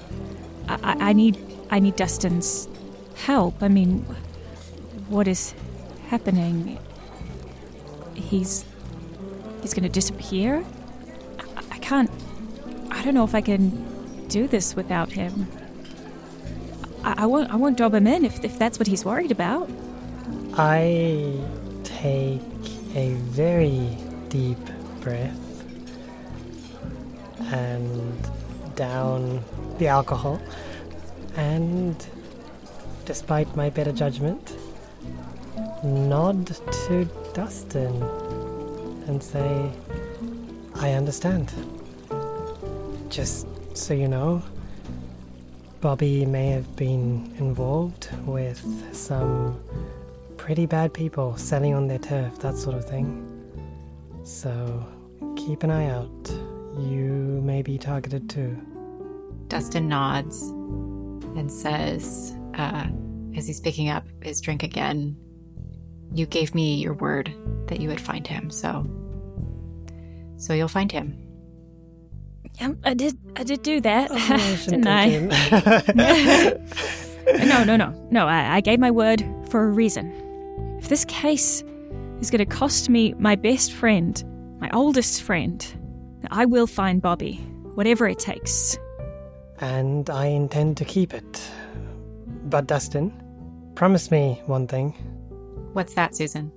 [0.66, 1.38] I, I, I need
[1.70, 2.68] I need Dustin's
[3.14, 3.62] help.
[3.62, 4.04] I mean,
[5.08, 5.54] what is
[6.08, 6.78] happening?
[8.14, 8.64] He's
[9.68, 10.64] he's going to disappear.
[11.38, 12.10] I, I can't.
[12.90, 15.46] I don't know if I can do this without him.
[17.04, 17.52] I, I won't.
[17.52, 19.68] I won't drop him in if if that's what he's worried about.
[20.54, 21.38] I
[21.84, 22.40] take
[22.94, 23.94] a very
[24.30, 24.58] deep
[25.00, 25.38] breath
[27.52, 28.16] and
[28.74, 29.44] down
[29.76, 30.40] the alcohol.
[31.36, 31.94] And
[33.04, 34.56] despite my better judgment,
[35.84, 36.46] nod
[36.86, 37.04] to
[37.34, 38.27] Dustin
[39.08, 39.70] and say,
[40.74, 41.52] I understand.
[43.08, 44.42] Just so you know,
[45.80, 48.62] Bobby may have been involved with
[48.94, 49.60] some
[50.36, 53.24] pretty bad people selling on their turf, that sort of thing.
[54.24, 54.86] So
[55.36, 56.30] keep an eye out.
[56.78, 58.56] You may be targeted too.
[59.48, 60.42] Dustin nods
[61.36, 62.86] and says, uh,
[63.36, 65.16] as he's picking up his drink again,
[66.12, 67.32] You gave me your word
[67.68, 68.86] that you would find him, so.
[70.38, 71.16] So you'll find him.
[72.60, 73.16] Yeah, I did.
[73.36, 75.08] I did do that, Oh, I didn't I?
[75.10, 75.28] been.
[77.48, 78.26] no, no, no, no.
[78.26, 80.10] I, I gave my word for a reason.
[80.80, 81.62] If this case
[82.20, 84.22] is going to cost me my best friend,
[84.60, 85.64] my oldest friend,
[86.30, 87.34] I will find Bobby,
[87.74, 88.78] whatever it takes.
[89.60, 91.40] and I intend to keep it.
[92.44, 93.12] But Dustin,
[93.74, 94.92] promise me one thing
[95.74, 96.50] What's that, Susan?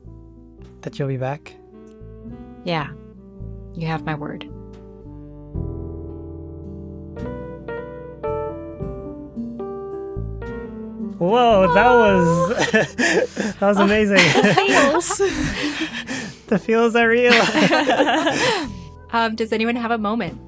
[0.82, 1.54] that you'll be back.
[2.64, 2.88] Yeah,
[3.76, 4.48] you have my word.
[11.22, 14.18] Whoa, that was that was amazing.
[14.56, 15.18] Feels.
[16.48, 17.34] the feels are real.
[19.14, 20.42] Um, does anyone have a moment?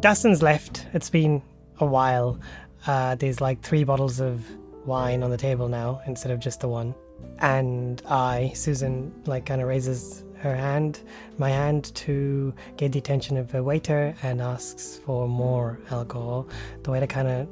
[0.00, 0.86] Dustin's left.
[0.92, 1.40] It's been
[1.78, 2.40] a while.
[2.86, 4.44] Uh, there's like three bottles of
[4.86, 6.94] wine on the table now instead of just the one.
[7.38, 11.00] And I, Susan, like kind of raises her hand,
[11.38, 16.48] my hand, to get the attention of the waiter and asks for more alcohol.
[16.82, 17.48] The waiter kind of,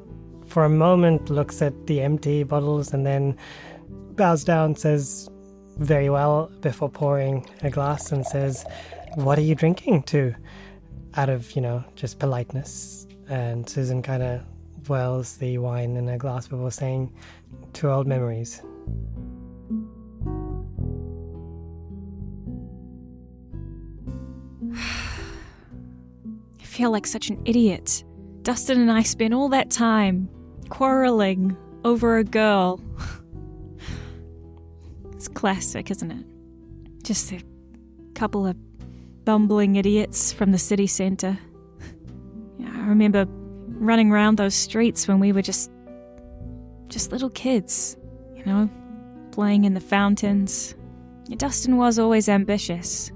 [0.47, 3.37] for a moment, looks at the empty bottles and then
[4.17, 5.29] bows down, says,
[5.77, 8.65] very well, before pouring a glass and says,
[9.17, 10.35] What are you drinking to?
[11.17, 13.07] out of, you know, just politeness.
[13.29, 14.43] And Susan kind of
[14.89, 17.13] wells the wine in a glass before saying,
[17.73, 18.63] Two old memories.
[26.75, 28.03] Feel like such an idiot.
[28.43, 30.29] Dustin and I spent all that time
[30.69, 32.81] quarreling over a girl.
[35.13, 36.27] It's classic, isn't it?
[37.03, 37.41] Just a
[38.15, 38.57] couple of
[39.25, 41.39] bumbling idiots from the city centre.
[42.59, 43.27] Yeah, I remember
[43.69, 45.71] running around those streets when we were just
[46.89, 47.97] just little kids,
[48.37, 48.69] you know,
[49.31, 50.75] playing in the fountains.
[51.39, 53.11] Dustin was always ambitious.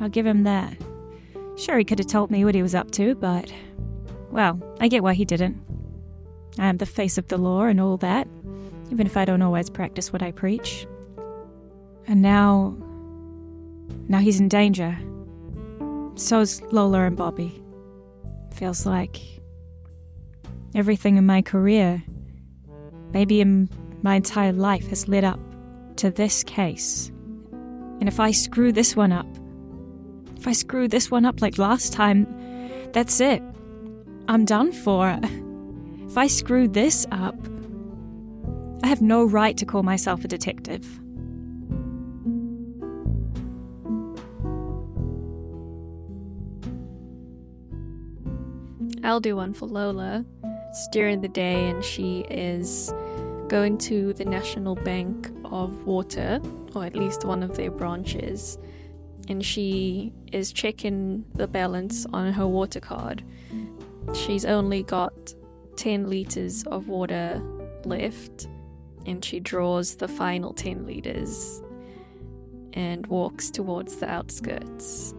[0.00, 0.74] I'll give him that.
[1.58, 3.52] Sure, he could have told me what he was up to, but.
[4.30, 5.60] Well, I get why he didn't.
[6.56, 8.28] I am the face of the law and all that,
[8.92, 10.86] even if I don't always practice what I preach.
[12.06, 12.76] And now.
[14.06, 14.96] Now he's in danger.
[16.14, 17.60] So's Lola and Bobby.
[18.54, 19.20] Feels like.
[20.76, 22.02] Everything in my career,
[23.12, 23.68] maybe in
[24.02, 25.40] my entire life, has led up
[25.96, 27.10] to this case.
[28.00, 29.26] And if I screw this one up,
[30.48, 32.26] I screw this one up like last time,
[32.94, 33.42] that's it.
[34.28, 35.20] I'm done for.
[36.06, 37.36] If I screw this up,
[38.82, 40.86] I have no right to call myself a detective.
[49.04, 50.24] I'll do one for Lola.
[50.70, 52.90] It's during the day, and she is
[53.48, 56.40] going to the National Bank of Water,
[56.74, 58.56] or at least one of their branches,
[59.28, 63.22] and she is checking the balance on her water card.
[64.14, 65.34] She's only got
[65.76, 67.42] 10 liters of water
[67.84, 68.48] left,
[69.06, 71.62] and she draws the final 10 liters
[72.72, 75.14] and walks towards the outskirts.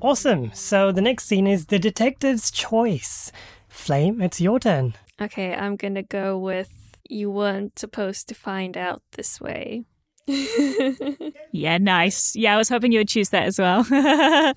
[0.00, 0.50] Awesome.
[0.54, 3.30] So the next scene is the detective's choice.
[3.68, 4.94] Flame, it's your turn.
[5.20, 6.79] Okay, I'm gonna go with
[7.10, 9.84] you weren't supposed to find out this way.
[11.52, 12.36] Yeah, nice.
[12.36, 13.84] Yeah, I was hoping you would choose that as well.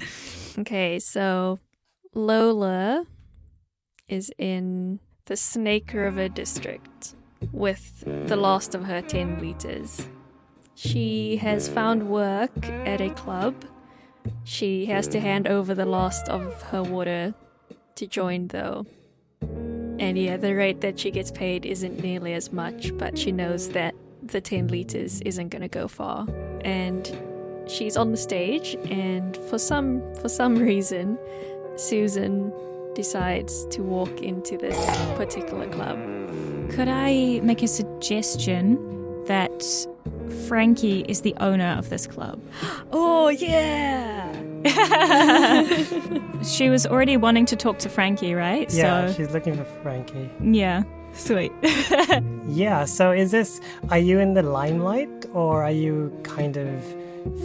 [0.60, 1.60] okay, so
[2.14, 3.06] Lola
[4.08, 7.16] is in the Snake River district
[7.52, 10.08] with the last of her 10 liters.
[10.76, 13.66] She has found work at a club.
[14.44, 17.34] She has to hand over the last of her water
[17.96, 18.86] to join, though.
[20.04, 23.70] And yeah, the rate that she gets paid isn't nearly as much, but she knows
[23.70, 26.28] that the 10 liters isn't going to go far.
[26.66, 27.10] And
[27.70, 31.18] she's on the stage and for some for some reason
[31.78, 32.52] Susan
[32.96, 34.76] decides to walk into this
[35.16, 35.98] particular club.
[36.72, 38.76] Could I make a suggestion
[39.28, 39.64] that
[40.50, 42.42] Frankie is the owner of this club?
[42.92, 44.53] Oh yeah.
[46.44, 48.72] She was already wanting to talk to Frankie, right?
[48.74, 50.30] Yeah, So, she's looking for Frankie.
[50.42, 50.84] yeah.
[51.14, 51.52] Sweet.
[52.48, 56.84] Yeah, so is this, are you in the limelight or are you kind of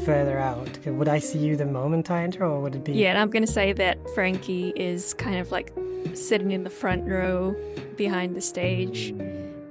[0.04, 0.68] further out?
[0.86, 2.92] Would I see you the moment I enter or would it be?
[2.94, 5.72] Yeah, and I'm gonna say that Frankie is kind of like
[6.14, 7.54] sitting in the front row
[7.96, 9.14] behind the stage,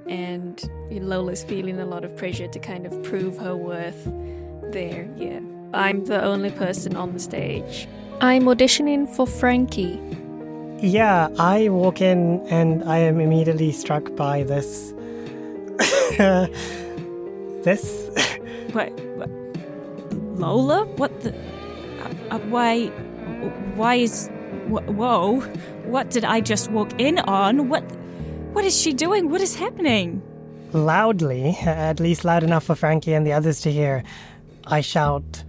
[0.08, 4.06] and Lola's feeling a lot of pressure to kind of prove her worth
[4.72, 5.10] there.
[5.18, 5.42] Yeah,
[5.74, 7.88] I'm the only person on the stage.
[8.22, 10.00] I'm auditioning for Frankie.
[10.80, 14.94] Yeah, I walk in and I am immediately struck by this.
[17.64, 18.10] this.
[18.72, 19.30] What, what?
[20.40, 20.86] Lola?
[20.98, 21.34] What the?
[21.34, 22.88] Uh, uh, why?
[23.76, 24.28] Why is?
[24.70, 25.42] wh- Whoa!
[25.86, 27.70] What did I just walk in on?
[27.70, 27.84] What?
[28.54, 29.30] What is she doing?
[29.30, 30.22] What is happening?
[30.74, 34.04] Loudly, at least loud enough for Frankie and the others to hear,
[34.66, 35.44] I shout,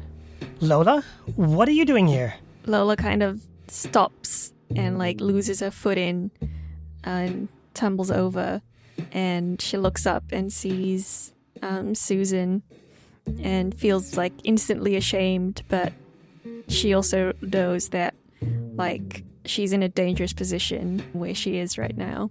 [0.60, 1.04] Lola,
[1.36, 2.34] what are you doing here?
[2.66, 6.30] Lola kind of stops and like loses her footing
[7.04, 8.60] and tumbles over
[9.12, 12.62] and she looks up and sees um, Susan
[13.40, 15.92] and feels like instantly ashamed but
[16.68, 18.14] she also knows that
[18.74, 22.30] like she's in a dangerous position where she is right now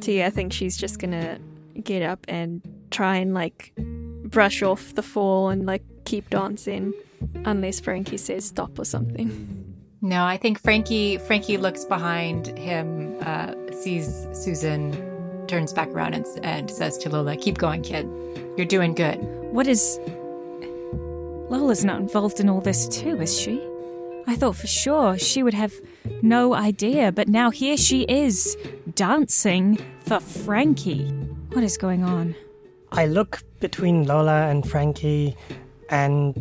[0.00, 1.38] so yeah I think she's just gonna
[1.82, 3.72] get up and try and like
[4.24, 6.92] brush off the fall and like keep dancing
[7.44, 9.64] unless Frankie says stop or something.
[10.00, 16.26] No, I think Frankie Frankie looks behind him, uh, sees Susan, turns back around and,
[16.42, 18.08] and says to Lola, "Keep going, kid.
[18.56, 19.16] You're doing good."
[19.52, 19.98] What is.
[21.50, 23.60] Lola's not involved in all this too, is she?
[24.26, 25.72] I thought for sure she would have
[26.20, 28.56] no idea, but now here she is,
[28.94, 31.08] dancing for Frankie.
[31.54, 32.34] What is going on?
[32.92, 35.34] I look between Lola and Frankie
[35.90, 36.34] and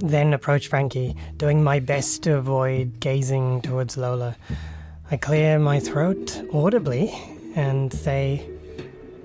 [0.00, 4.36] then approach Frankie, doing my best to avoid gazing towards Lola.
[5.10, 7.12] I clear my throat audibly
[7.54, 8.48] and say,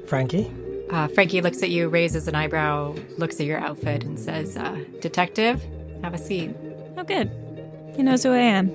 [0.07, 0.51] Frankie?
[0.89, 4.77] Uh, Frankie looks at you, raises an eyebrow, looks at your outfit, and says, uh,
[5.01, 5.63] "Detective,
[6.03, 6.55] have a seat."
[6.97, 7.31] Oh, good.
[7.95, 8.69] He knows who I am.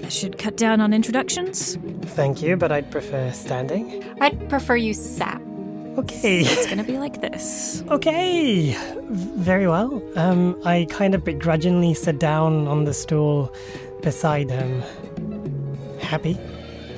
[0.00, 1.76] That should cut down on introductions.
[2.16, 4.04] Thank you, but I'd prefer standing.
[4.20, 5.40] I'd prefer you sat.
[5.98, 6.40] Okay.
[6.40, 7.82] It's gonna be like this.
[7.88, 8.76] Okay.
[9.10, 10.02] Very well.
[10.16, 13.54] Um, I kind of begrudgingly sit down on the stool
[14.02, 14.82] beside him.
[16.00, 16.36] Happy?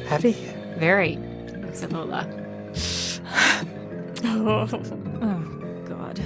[0.09, 0.33] Happy?
[0.79, 1.17] Very.
[1.63, 2.27] Looks at Lola.
[4.25, 4.67] Oh
[5.87, 6.19] God.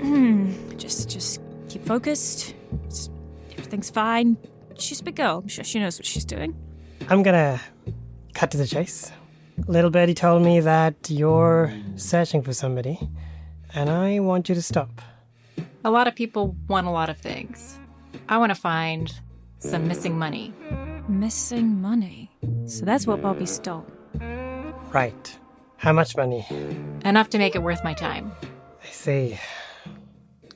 [0.00, 0.52] Hmm.
[0.78, 2.54] just, just keep focused.
[2.88, 3.10] Just-
[3.52, 4.36] everything's fine.
[4.78, 5.40] She's a big girl.
[5.42, 6.54] I'm sure she knows what she's doing.
[7.08, 7.60] I'm gonna
[8.34, 9.10] cut to the chase.
[9.66, 13.00] Little Betty told me that you're searching for somebody,
[13.74, 15.00] and I want you to stop.
[15.84, 17.78] A lot of people want a lot of things.
[18.28, 19.12] I want to find
[19.58, 20.52] some missing money.
[21.08, 22.30] Missing money.
[22.66, 23.86] So that's what Bobby stole.
[24.92, 25.38] Right.
[25.78, 26.46] How much money?
[27.04, 28.32] Enough to make it worth my time.
[28.42, 29.38] I see.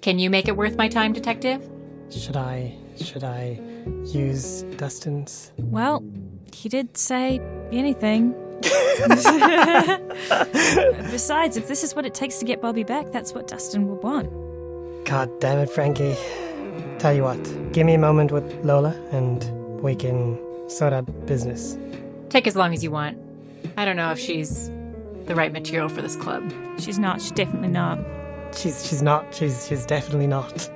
[0.00, 1.68] Can you make it worth my time, detective?
[2.10, 3.60] Should I should I
[4.04, 5.52] use Dustin's?
[5.58, 6.04] Well,
[6.52, 7.40] he did say
[7.72, 8.34] anything.
[11.10, 14.02] Besides, if this is what it takes to get Bobby back, that's what Dustin would
[14.02, 14.28] want.
[15.06, 16.16] God damn it, Frankie.
[16.98, 17.42] Tell you what,
[17.72, 19.42] give me a moment with Lola and
[19.80, 21.78] we can sort out business.
[22.28, 23.18] Take as long as you want.
[23.76, 24.70] I don't know if she's
[25.24, 26.52] the right material for this club.
[26.78, 27.22] She's not.
[27.22, 27.98] She's definitely not.
[28.54, 29.34] She's she's not.
[29.34, 30.50] She's she's definitely not.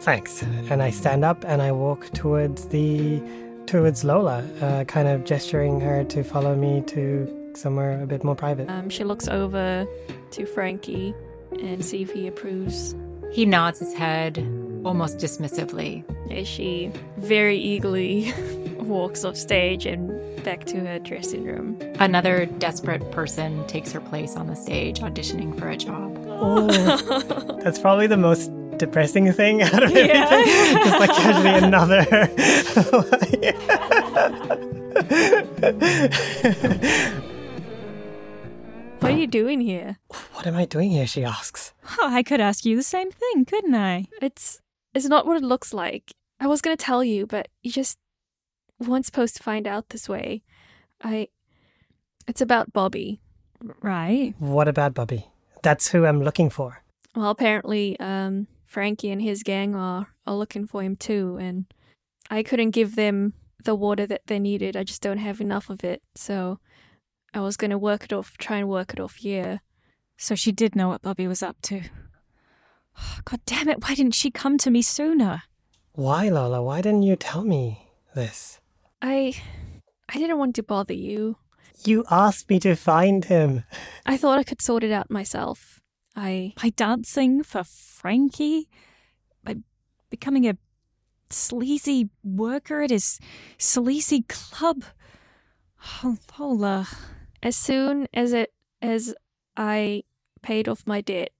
[0.00, 0.42] Thanks.
[0.70, 3.20] And I stand up and I walk towards the
[3.68, 8.34] towards Lola, uh, kind of gesturing her to follow me to somewhere a bit more
[8.34, 8.68] private.
[8.68, 9.86] Um, she looks over
[10.30, 11.14] to Frankie
[11.62, 12.94] and see if he approves.
[13.30, 14.38] He nods his head
[14.84, 16.02] almost dismissively.
[16.32, 18.32] As she very eagerly
[18.78, 20.08] walks off stage and
[20.44, 21.78] back to her dressing room.
[21.98, 26.16] Another desperate person takes her place on the stage, auditioning for a job.
[26.26, 30.76] Oh, that's probably the most depressing thing out of everything.
[30.84, 32.04] Just like casually another.
[39.00, 39.98] What are you doing here?
[40.32, 41.06] what am I doing here?
[41.06, 41.72] She asks.
[42.00, 44.06] Oh, I could ask you the same thing, couldn't I?
[44.20, 44.60] It's
[44.92, 46.12] it's not what it looks like.
[46.40, 47.96] I was gonna tell you, but you just
[48.80, 50.42] weren't supposed to find out this way.
[51.02, 51.28] I
[52.26, 53.20] it's about Bobby.
[53.82, 54.34] Right.
[54.38, 55.26] What about Bobby?
[55.62, 56.82] That's who I'm looking for.
[57.16, 61.64] Well, apparently, um, Frankie and his gang are, are looking for him too, and
[62.30, 63.32] I couldn't give them
[63.64, 64.76] the water that they needed.
[64.76, 66.60] I just don't have enough of it, so
[67.32, 69.62] I was gonna work it off, try and work it off here.
[70.18, 71.80] So she did know what Bobby was up to.
[73.24, 75.44] God damn it, why didn't she come to me sooner?
[75.92, 76.62] Why, Lola?
[76.62, 78.60] Why didn't you tell me this?
[79.00, 79.34] I
[80.10, 81.38] I didn't want to bother you.
[81.86, 83.64] You asked me to find him.
[84.04, 85.77] I thought I could sort it out myself.
[86.18, 88.68] I By dancing for Frankie?
[89.44, 89.56] By
[90.10, 90.56] becoming a
[91.30, 93.20] sleazy worker at his
[93.56, 94.82] sleazy club?
[96.02, 96.88] Oh, Lola.
[97.40, 98.52] as soon as it
[98.82, 99.14] as
[99.56, 100.02] I
[100.42, 101.30] paid off my debt,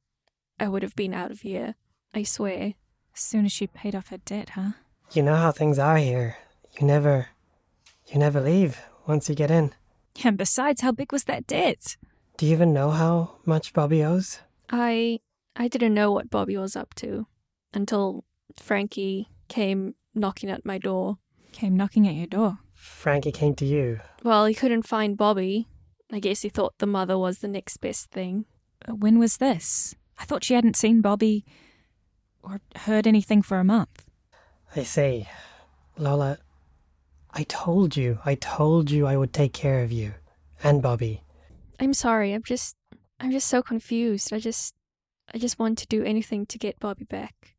[0.61, 1.75] I would have been out of here.
[2.15, 2.75] I swear.
[3.15, 4.73] As soon as she paid off her debt, huh?
[5.13, 6.37] You know how things are here.
[6.79, 7.27] You never,
[8.07, 9.73] you never leave once you get in.
[10.25, 11.97] And besides, how big was that debt?
[12.37, 14.41] Do you even know how much Bobby owes?
[14.71, 15.21] I
[15.57, 17.27] I didn't know what Bobby was up to
[17.75, 18.25] until
[18.57, 21.19] Frankie came knocking at my door.
[21.53, 22.59] Came knocking at your door.
[22.75, 24.01] Frankie came to you.
[24.23, 25.69] Well, he couldn't find Bobby.
[26.13, 28.47] I guess he thought the mother was the next best thing.
[28.89, 29.95] Uh, When was this?
[30.19, 31.45] I thought she hadn't seen Bobby
[32.43, 34.07] or heard anything for a month.
[34.77, 35.29] I say,
[35.97, 36.39] Lola,
[37.33, 40.15] I told you, I told you I would take care of you
[40.63, 41.23] and Bobby.
[41.81, 42.33] I'm sorry.
[42.33, 42.75] I'm just
[43.21, 44.33] I'm just so confused.
[44.33, 44.75] I just
[45.35, 47.55] I just want to do anything to get Bobby back.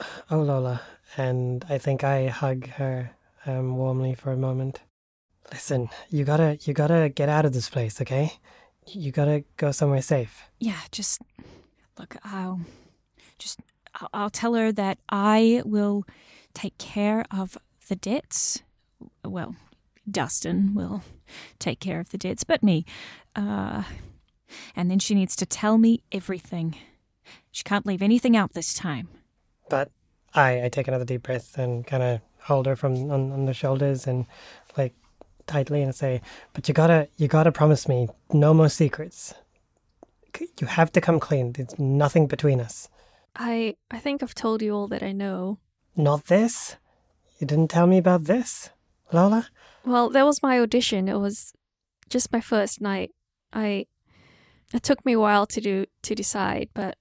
[0.30, 0.80] Oh, Lola.
[1.16, 3.12] And I think I hug her
[3.46, 4.80] um, warmly for a moment.
[5.52, 8.32] Listen, you gotta, you gotta get out of this place, okay?
[8.86, 10.42] You gotta go somewhere safe.
[10.58, 11.22] Yeah, just
[11.98, 12.16] look.
[12.24, 12.60] I'll
[13.38, 13.60] just
[13.94, 16.04] I'll, I'll tell her that I will
[16.54, 17.56] take care of
[17.88, 18.62] the debts.
[19.24, 19.54] Well,
[20.10, 21.02] Dustin will
[21.58, 22.84] take care of the debts, but me.
[23.36, 23.84] Uh,
[24.76, 26.76] and then she needs to tell me everything.
[27.50, 29.08] She can't leave anything out this time.
[29.68, 29.90] But
[30.34, 33.54] I, I take another deep breath and kind of hold her from on, on the
[33.54, 34.26] shoulders and
[34.76, 34.94] like
[35.46, 36.20] tightly and say,
[36.52, 39.34] "But you gotta, you gotta promise me no more secrets.
[40.60, 41.52] You have to come clean.
[41.52, 42.88] There's nothing between us.
[43.36, 45.58] I I think I've told you all that I know.
[45.96, 46.76] Not this.
[47.38, 48.70] You didn't tell me about this,
[49.12, 49.48] Lola.
[49.84, 51.08] Well, that was my audition.
[51.08, 51.52] It was
[52.08, 53.10] just my first night.
[53.52, 53.86] I
[54.74, 56.96] it took me a while to do to decide, but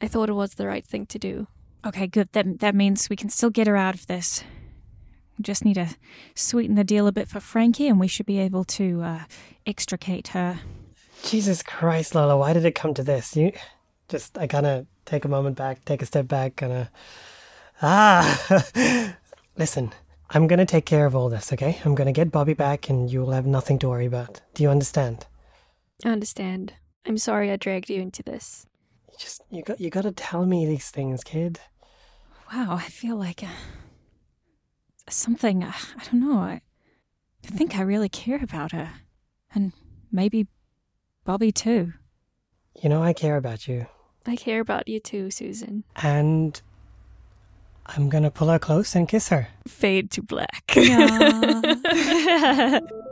[0.00, 1.46] I thought it was the right thing to do.
[1.86, 2.28] Okay, good.
[2.32, 4.42] That that means we can still get her out of this.
[5.38, 5.94] We just need to
[6.34, 9.20] sweeten the deal a bit for Frankie, and we should be able to uh,
[9.66, 10.60] extricate her.
[11.22, 13.36] Jesus Christ, Lola, why did it come to this?
[13.36, 13.52] You
[14.08, 16.88] just, I kind of take a moment back, take a step back, kind of,
[17.82, 19.16] ah.
[19.58, 19.92] Listen,
[20.30, 21.80] I'm going to take care of all this, okay?
[21.84, 24.40] I'm going to get Bobby back and you'll have nothing to worry about.
[24.54, 25.26] Do you understand?
[26.04, 26.74] I understand.
[27.06, 28.66] I'm sorry I dragged you into this.
[29.10, 31.60] You just, you got, you got to tell me these things, kid.
[32.52, 33.48] Wow, I feel like uh,
[35.08, 35.64] something.
[35.64, 36.38] Uh, I don't know.
[36.38, 36.60] I,
[37.44, 38.90] I think I really care about her,
[39.54, 39.72] and
[40.10, 40.46] maybe
[41.24, 41.92] Bobby too.
[42.82, 43.86] You know, I care about you.
[44.26, 45.84] I care about you too, Susan.
[45.96, 46.60] And
[47.86, 49.48] I'm going to pull her close and kiss her.
[49.66, 50.64] Fade to black.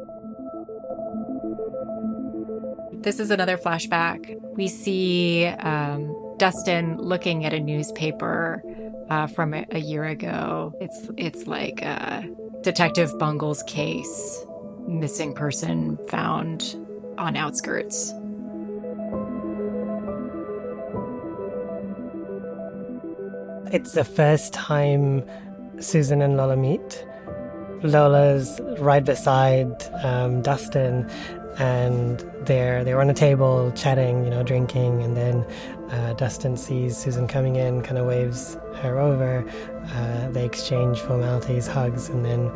[3.05, 4.41] This is another flashback.
[4.57, 8.63] We see um, Dustin looking at a newspaper
[9.11, 10.73] uh, from a, a year ago.
[10.81, 12.23] It's it's like uh,
[12.63, 14.47] Detective Bungle's case,
[14.89, 16.77] missing person found
[17.19, 18.15] on outskirts.
[23.71, 25.23] It's the first time
[25.79, 27.07] Susan and Lola meet.
[27.83, 29.71] Lola's right beside
[30.03, 31.07] um, Dustin,
[31.59, 35.45] and they're they're on a table chatting, you know, drinking, and then
[35.91, 39.45] uh, Dustin sees Susan coming in, kind of waves her over.
[39.93, 42.51] Uh, they exchange formalities, hugs, and then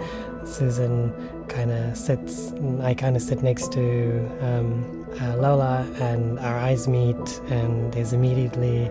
[0.46, 1.12] Susan
[1.48, 2.52] kind of sits.
[2.82, 8.12] I kind of sit next to um, uh, Lola, and our eyes meet, and there's
[8.12, 8.90] immediately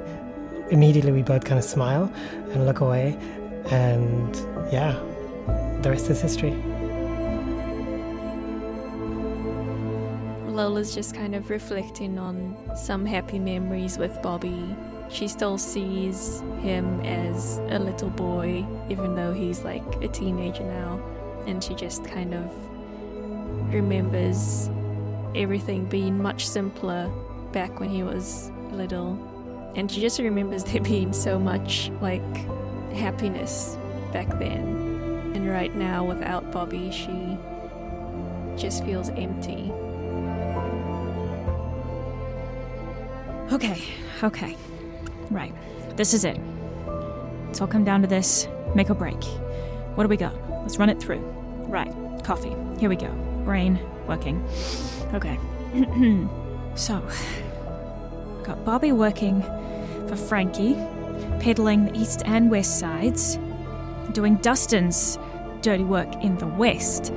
[0.69, 2.11] immediately we both kind of smile
[2.51, 3.17] and look away
[3.69, 4.35] and
[4.71, 4.93] yeah
[5.81, 6.51] the rest is history
[10.57, 14.75] Lola's just kind of reflecting on some happy memories with Bobby.
[15.07, 20.99] She still sees him as a little boy, even though he's like a teenager now.
[21.45, 22.51] And she just kind of
[23.71, 24.71] remembers
[25.35, 27.07] everything being much simpler
[27.51, 29.13] back when he was little.
[29.75, 32.35] And she just remembers there being so much like
[32.93, 33.77] happiness
[34.11, 35.33] back then.
[35.35, 37.37] And right now, without Bobby, she
[38.59, 39.71] just feels empty.
[43.51, 43.81] Okay,
[44.23, 44.57] okay.
[45.31, 45.53] Right.
[45.95, 46.37] This is it.
[47.49, 49.23] It's all come down to this make or break.
[49.95, 50.35] What do we got?
[50.61, 51.19] Let's run it through.
[51.69, 51.93] Right.
[52.23, 52.53] Coffee.
[52.77, 53.09] Here we go.
[53.45, 54.45] Brain working.
[55.13, 55.39] Okay.
[56.75, 57.01] so,
[58.43, 59.41] got Bobby working
[60.07, 60.73] for Frankie,
[61.39, 63.39] peddling the east and west sides,
[64.11, 65.17] doing Dustin's
[65.61, 67.13] dirty work in the west,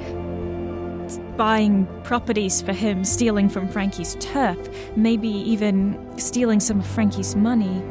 [1.41, 4.59] buying properties for him, stealing from Frankie's turf,
[4.95, 7.82] maybe even stealing some of Frankie's money.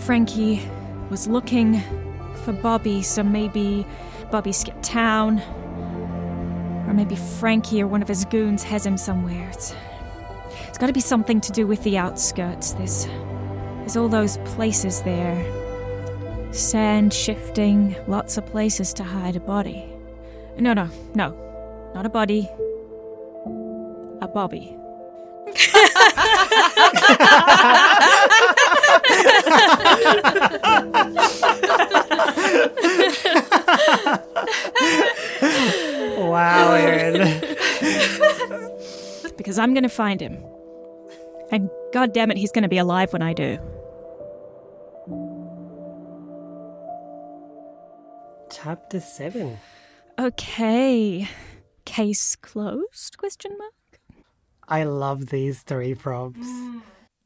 [0.00, 0.60] Frankie
[1.08, 1.80] was looking
[2.44, 3.86] for Bobby, so maybe
[4.30, 5.38] Bobby skipped town.
[6.86, 9.48] Or maybe Frankie or one of his goons has him somewhere.
[9.48, 9.74] It's,
[10.68, 12.72] it's got to be something to do with the outskirts.
[12.74, 13.06] There's,
[13.78, 15.42] there's all those places there.
[16.52, 19.90] Sand shifting, lots of places to hide a body.
[20.58, 21.34] No, no, no.
[21.94, 22.46] Not a body.
[24.30, 24.76] A Bobby.
[36.18, 37.40] Wow, Aaron.
[39.36, 40.38] Because I'm gonna find him.
[41.50, 43.58] And god damn it, he's gonna be alive when I do.
[48.52, 49.58] Chapter 7.
[50.20, 51.28] Okay.
[51.84, 53.16] Case closed?
[53.18, 53.72] Question mark.
[54.70, 56.48] I love these three prompts.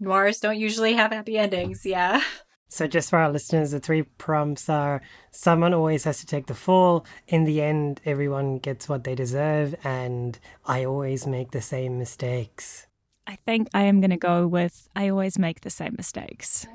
[0.00, 2.22] Noirs don't usually have happy endings, yeah.
[2.68, 6.54] So, just for our listeners, the three prompts are someone always has to take the
[6.54, 7.06] fall.
[7.28, 12.86] In the end, everyone gets what they deserve, and I always make the same mistakes.
[13.26, 16.66] I think I am gonna go with I always make the same mistakes.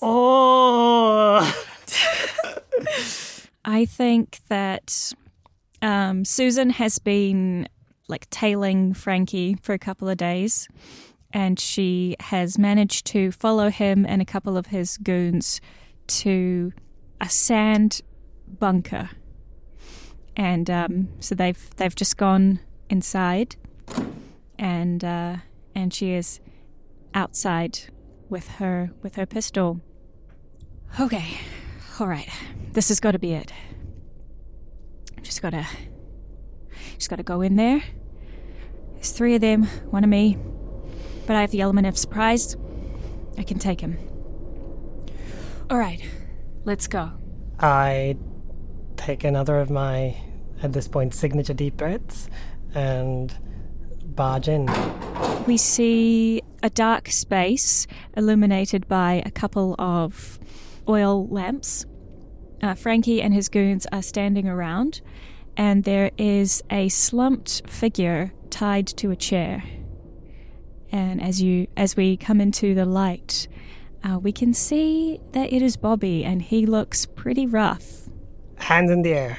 [0.00, 1.40] Oh!
[3.64, 5.12] I think that
[5.82, 7.68] um, Susan has been
[8.08, 10.68] like tailing Frankie for a couple of days,
[11.32, 15.60] and she has managed to follow him and a couple of his goons
[16.06, 16.72] to
[17.20, 18.02] a sand
[18.46, 19.10] bunker,
[20.36, 23.56] and um, so they've they've just gone inside,
[24.58, 25.36] and uh,
[25.74, 26.40] and she is
[27.14, 27.80] outside
[28.28, 29.80] with her with her pistol.
[31.00, 31.38] Okay,
[31.98, 32.28] all right,
[32.72, 33.52] this has got to be it.
[35.22, 35.66] Just gotta,
[36.94, 37.82] just gotta go in there.
[38.94, 40.38] There's three of them, one of me,
[41.26, 42.56] but I have the element of surprise.
[43.38, 43.98] I can take him.
[45.68, 46.00] All right,
[46.64, 47.12] let's go.
[47.58, 48.16] I
[48.96, 50.16] take another of my,
[50.62, 52.28] at this point, signature deep breaths
[52.74, 53.34] and
[54.04, 54.68] barge in.
[55.46, 60.38] We see a dark space illuminated by a couple of
[60.88, 61.84] oil lamps.
[62.62, 65.00] Uh, Frankie and his goons are standing around,
[65.56, 69.64] and there is a slumped figure tied to a chair.
[70.92, 73.48] And as you, as we come into the light,
[74.04, 78.08] uh, we can see that it is Bobby, and he looks pretty rough.
[78.56, 79.38] Hands in the air.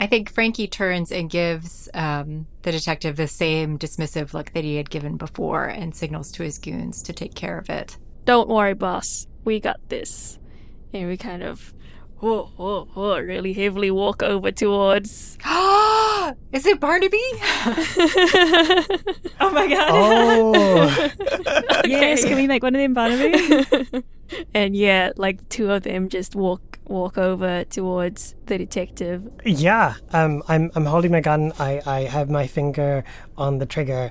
[0.00, 4.76] I think Frankie turns and gives um, the detective the same dismissive look that he
[4.76, 7.96] had given before and signals to his goons to take care of it.
[8.24, 9.26] Don't worry, boss.
[9.44, 10.38] We got this.
[10.92, 11.74] And we kind of,
[12.24, 15.36] whoa, whoa, whoa, really heavily walk over towards.
[16.52, 17.20] Is it Barnaby?
[19.40, 19.88] Oh my god!
[19.90, 21.10] Oh!
[21.84, 24.02] yes, can we make one of them, Barnaby?
[24.54, 29.28] and yeah, like two of them just walk walk over towards the detective.
[29.44, 31.52] yeah, um, I'm, I'm holding my gun.
[31.58, 33.04] I, I have my finger
[33.36, 34.10] on the trigger.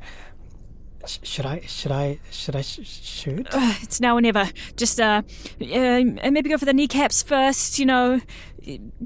[1.06, 3.48] Sh- should I, should I, should I sh- shoot?
[3.54, 4.50] it's now or never.
[4.78, 5.22] Just uh,
[5.62, 7.78] uh, maybe go for the kneecaps first.
[7.80, 8.22] You know,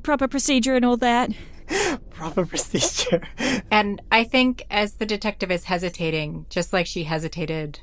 [0.03, 1.31] proper procedure and all that.
[2.11, 3.21] Proper procedure.
[3.69, 7.81] and I think as the detective is hesitating, just like she hesitated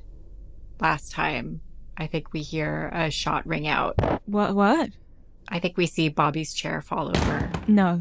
[0.81, 1.61] last time,
[1.99, 3.95] I think we hear a shot ring out.
[4.27, 4.55] What?
[4.57, 4.91] What?
[5.49, 7.51] I think we see Bobby's chair fall over.
[7.69, 8.01] No.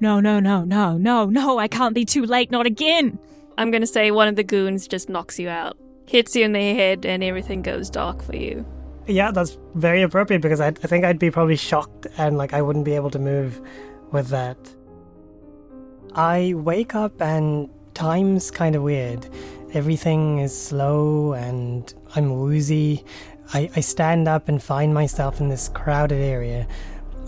[0.00, 1.58] No, no, no, no, no, no!
[1.58, 2.50] I can't be too late.
[2.50, 3.18] Not again.
[3.56, 5.76] I'm gonna say one of the goons just knocks you out,
[6.06, 8.66] hits you in the head, and everything goes dark for you.
[9.06, 12.62] Yeah, that's very appropriate because I, I think I'd be probably shocked and like I
[12.62, 13.60] wouldn't be able to move
[14.12, 14.56] with that.
[16.14, 19.28] I wake up and time's kind of weird.
[19.74, 23.04] Everything is slow and I'm woozy.
[23.52, 26.66] I, I stand up and find myself in this crowded area.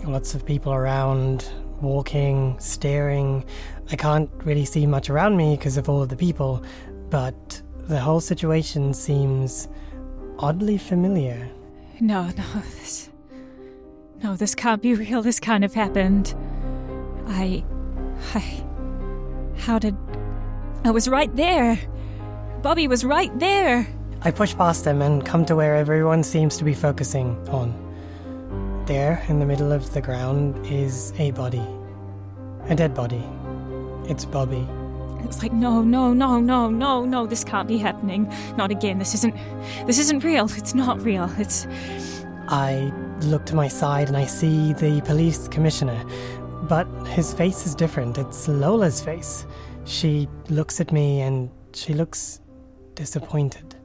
[0.03, 1.47] Lots of people around,
[1.81, 3.45] walking, staring.
[3.91, 6.63] I can't really see much around me because of all of the people,
[7.09, 9.67] but the whole situation seems
[10.39, 11.49] oddly familiar.
[11.99, 13.09] No, no, this.
[14.23, 15.21] No, this can't be real.
[15.21, 16.35] This can't have happened.
[17.27, 17.63] I.
[18.33, 18.63] I.
[19.57, 19.95] How did.
[20.83, 21.79] I was right there.
[22.61, 23.87] Bobby was right there.
[24.21, 27.85] I push past them and come to where everyone seems to be focusing on.
[28.85, 31.65] There, in the middle of the ground, is a body.
[32.69, 33.23] A dead body.
[34.07, 34.67] It's Bobby.
[35.23, 38.31] It's like, no, no, no, no, no, no, this can't be happening.
[38.55, 38.99] Not again.
[38.99, 39.35] This isn't
[39.85, 40.45] this isn't real.
[40.55, 41.29] It's not real.
[41.37, 41.67] It's
[42.47, 46.01] I look to my side and I see the police commissioner,
[46.69, 48.17] but his face is different.
[48.17, 49.45] It's Lola's face.
[49.85, 52.39] She looks at me and she looks
[52.95, 53.75] disappointed.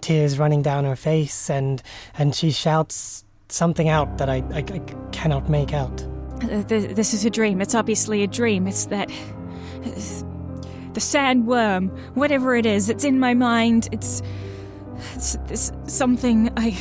[0.00, 1.82] Tears running down her face and
[2.18, 4.80] and she shouts something out that I, I, I
[5.12, 6.02] cannot make out.
[6.42, 7.60] uh, th- this is a dream.
[7.60, 8.66] It's obviously a dream.
[8.66, 9.10] It's that
[9.82, 12.88] the sandworm, whatever it is.
[12.88, 13.88] It's in my mind.
[13.92, 14.22] It's
[15.14, 16.76] it's, it's something I.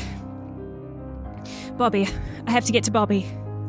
[1.78, 2.08] Bobby,
[2.46, 3.26] I have to get to Bobby.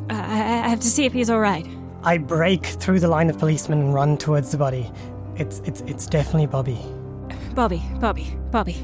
[0.09, 1.67] I, I I have to see if he's all right.
[2.03, 4.91] I break through the line of policemen and run towards the body.
[5.37, 6.79] It's it's it's definitely Bobby.
[7.55, 8.77] Bobby, Bobby, Bobby.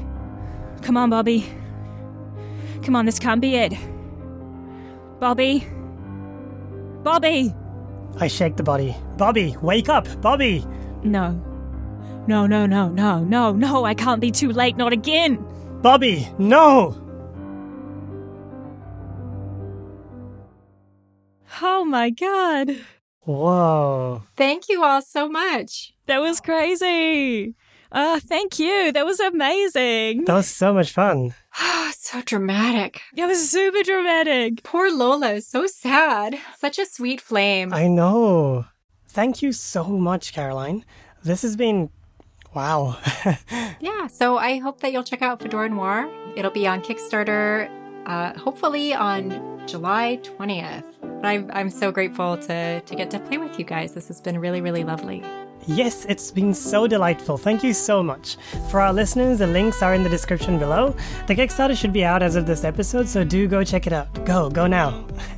[0.81, 1.45] Come on, Bobby.
[2.83, 3.73] Come on, this can't be it.
[5.19, 5.67] Bobby.
[7.03, 7.53] Bobby!
[8.19, 8.95] I shake the body.
[9.17, 10.07] Bobby, wake up!
[10.21, 10.65] Bobby!
[11.03, 11.31] No.
[12.27, 15.45] No, no, no, no, no, no, I can't be too late, not again!
[15.81, 16.95] Bobby, no!
[21.61, 22.75] Oh my god.
[23.21, 24.23] Whoa.
[24.35, 25.93] Thank you all so much.
[26.05, 27.55] That was crazy.
[27.91, 28.91] Uh, thank you.
[28.91, 30.25] That was amazing.
[30.25, 31.33] That was so much fun.
[31.59, 33.01] Oh, so dramatic.
[33.15, 34.63] That was super dramatic.
[34.63, 36.37] Poor Lola is so sad.
[36.57, 37.73] Such a sweet flame.
[37.73, 38.65] I know.
[39.07, 40.85] Thank you so much, Caroline.
[41.23, 41.89] This has been.
[42.53, 42.97] Wow.
[43.79, 46.09] Yeah, so I hope that you'll check out Fedora Noir.
[46.35, 47.69] It'll be on Kickstarter,
[48.07, 50.83] uh, hopefully on July 20th.
[51.01, 53.93] But I'm, I'm so grateful to, to get to play with you guys.
[53.93, 55.23] This has been really, really lovely.
[55.67, 57.37] Yes, it's been so delightful.
[57.37, 58.37] Thank you so much.
[58.69, 60.95] For our listeners, the links are in the description below.
[61.27, 64.25] The Kickstarter should be out as of this episode, so do go check it out.
[64.25, 65.07] Go, go now.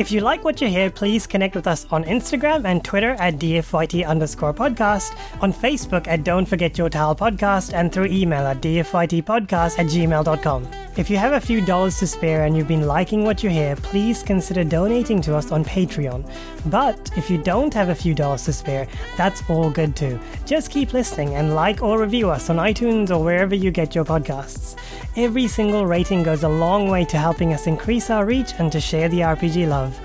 [0.00, 3.34] If you like what you hear, please connect with us on Instagram and Twitter at
[3.34, 8.62] DFYT underscore podcast, on Facebook at Don't Forget Your Towel podcast, and through email at
[8.62, 10.66] DFYTpodcast at gmail.com.
[10.96, 13.76] If you have a few dollars to spare and you've been liking what you hear,
[13.76, 16.24] please consider donating to us on Patreon.
[16.70, 18.88] But if you don't have a few dollars to spare,
[19.18, 20.18] that's all good too.
[20.46, 24.06] Just keep listening and like or review us on iTunes or wherever you get your
[24.06, 24.78] podcasts.
[25.16, 28.80] Every single rating goes a long way to helping us increase our reach and to
[28.80, 29.98] share the RPG love.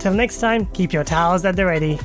[0.00, 1.98] Till next time, keep your towels at the ready.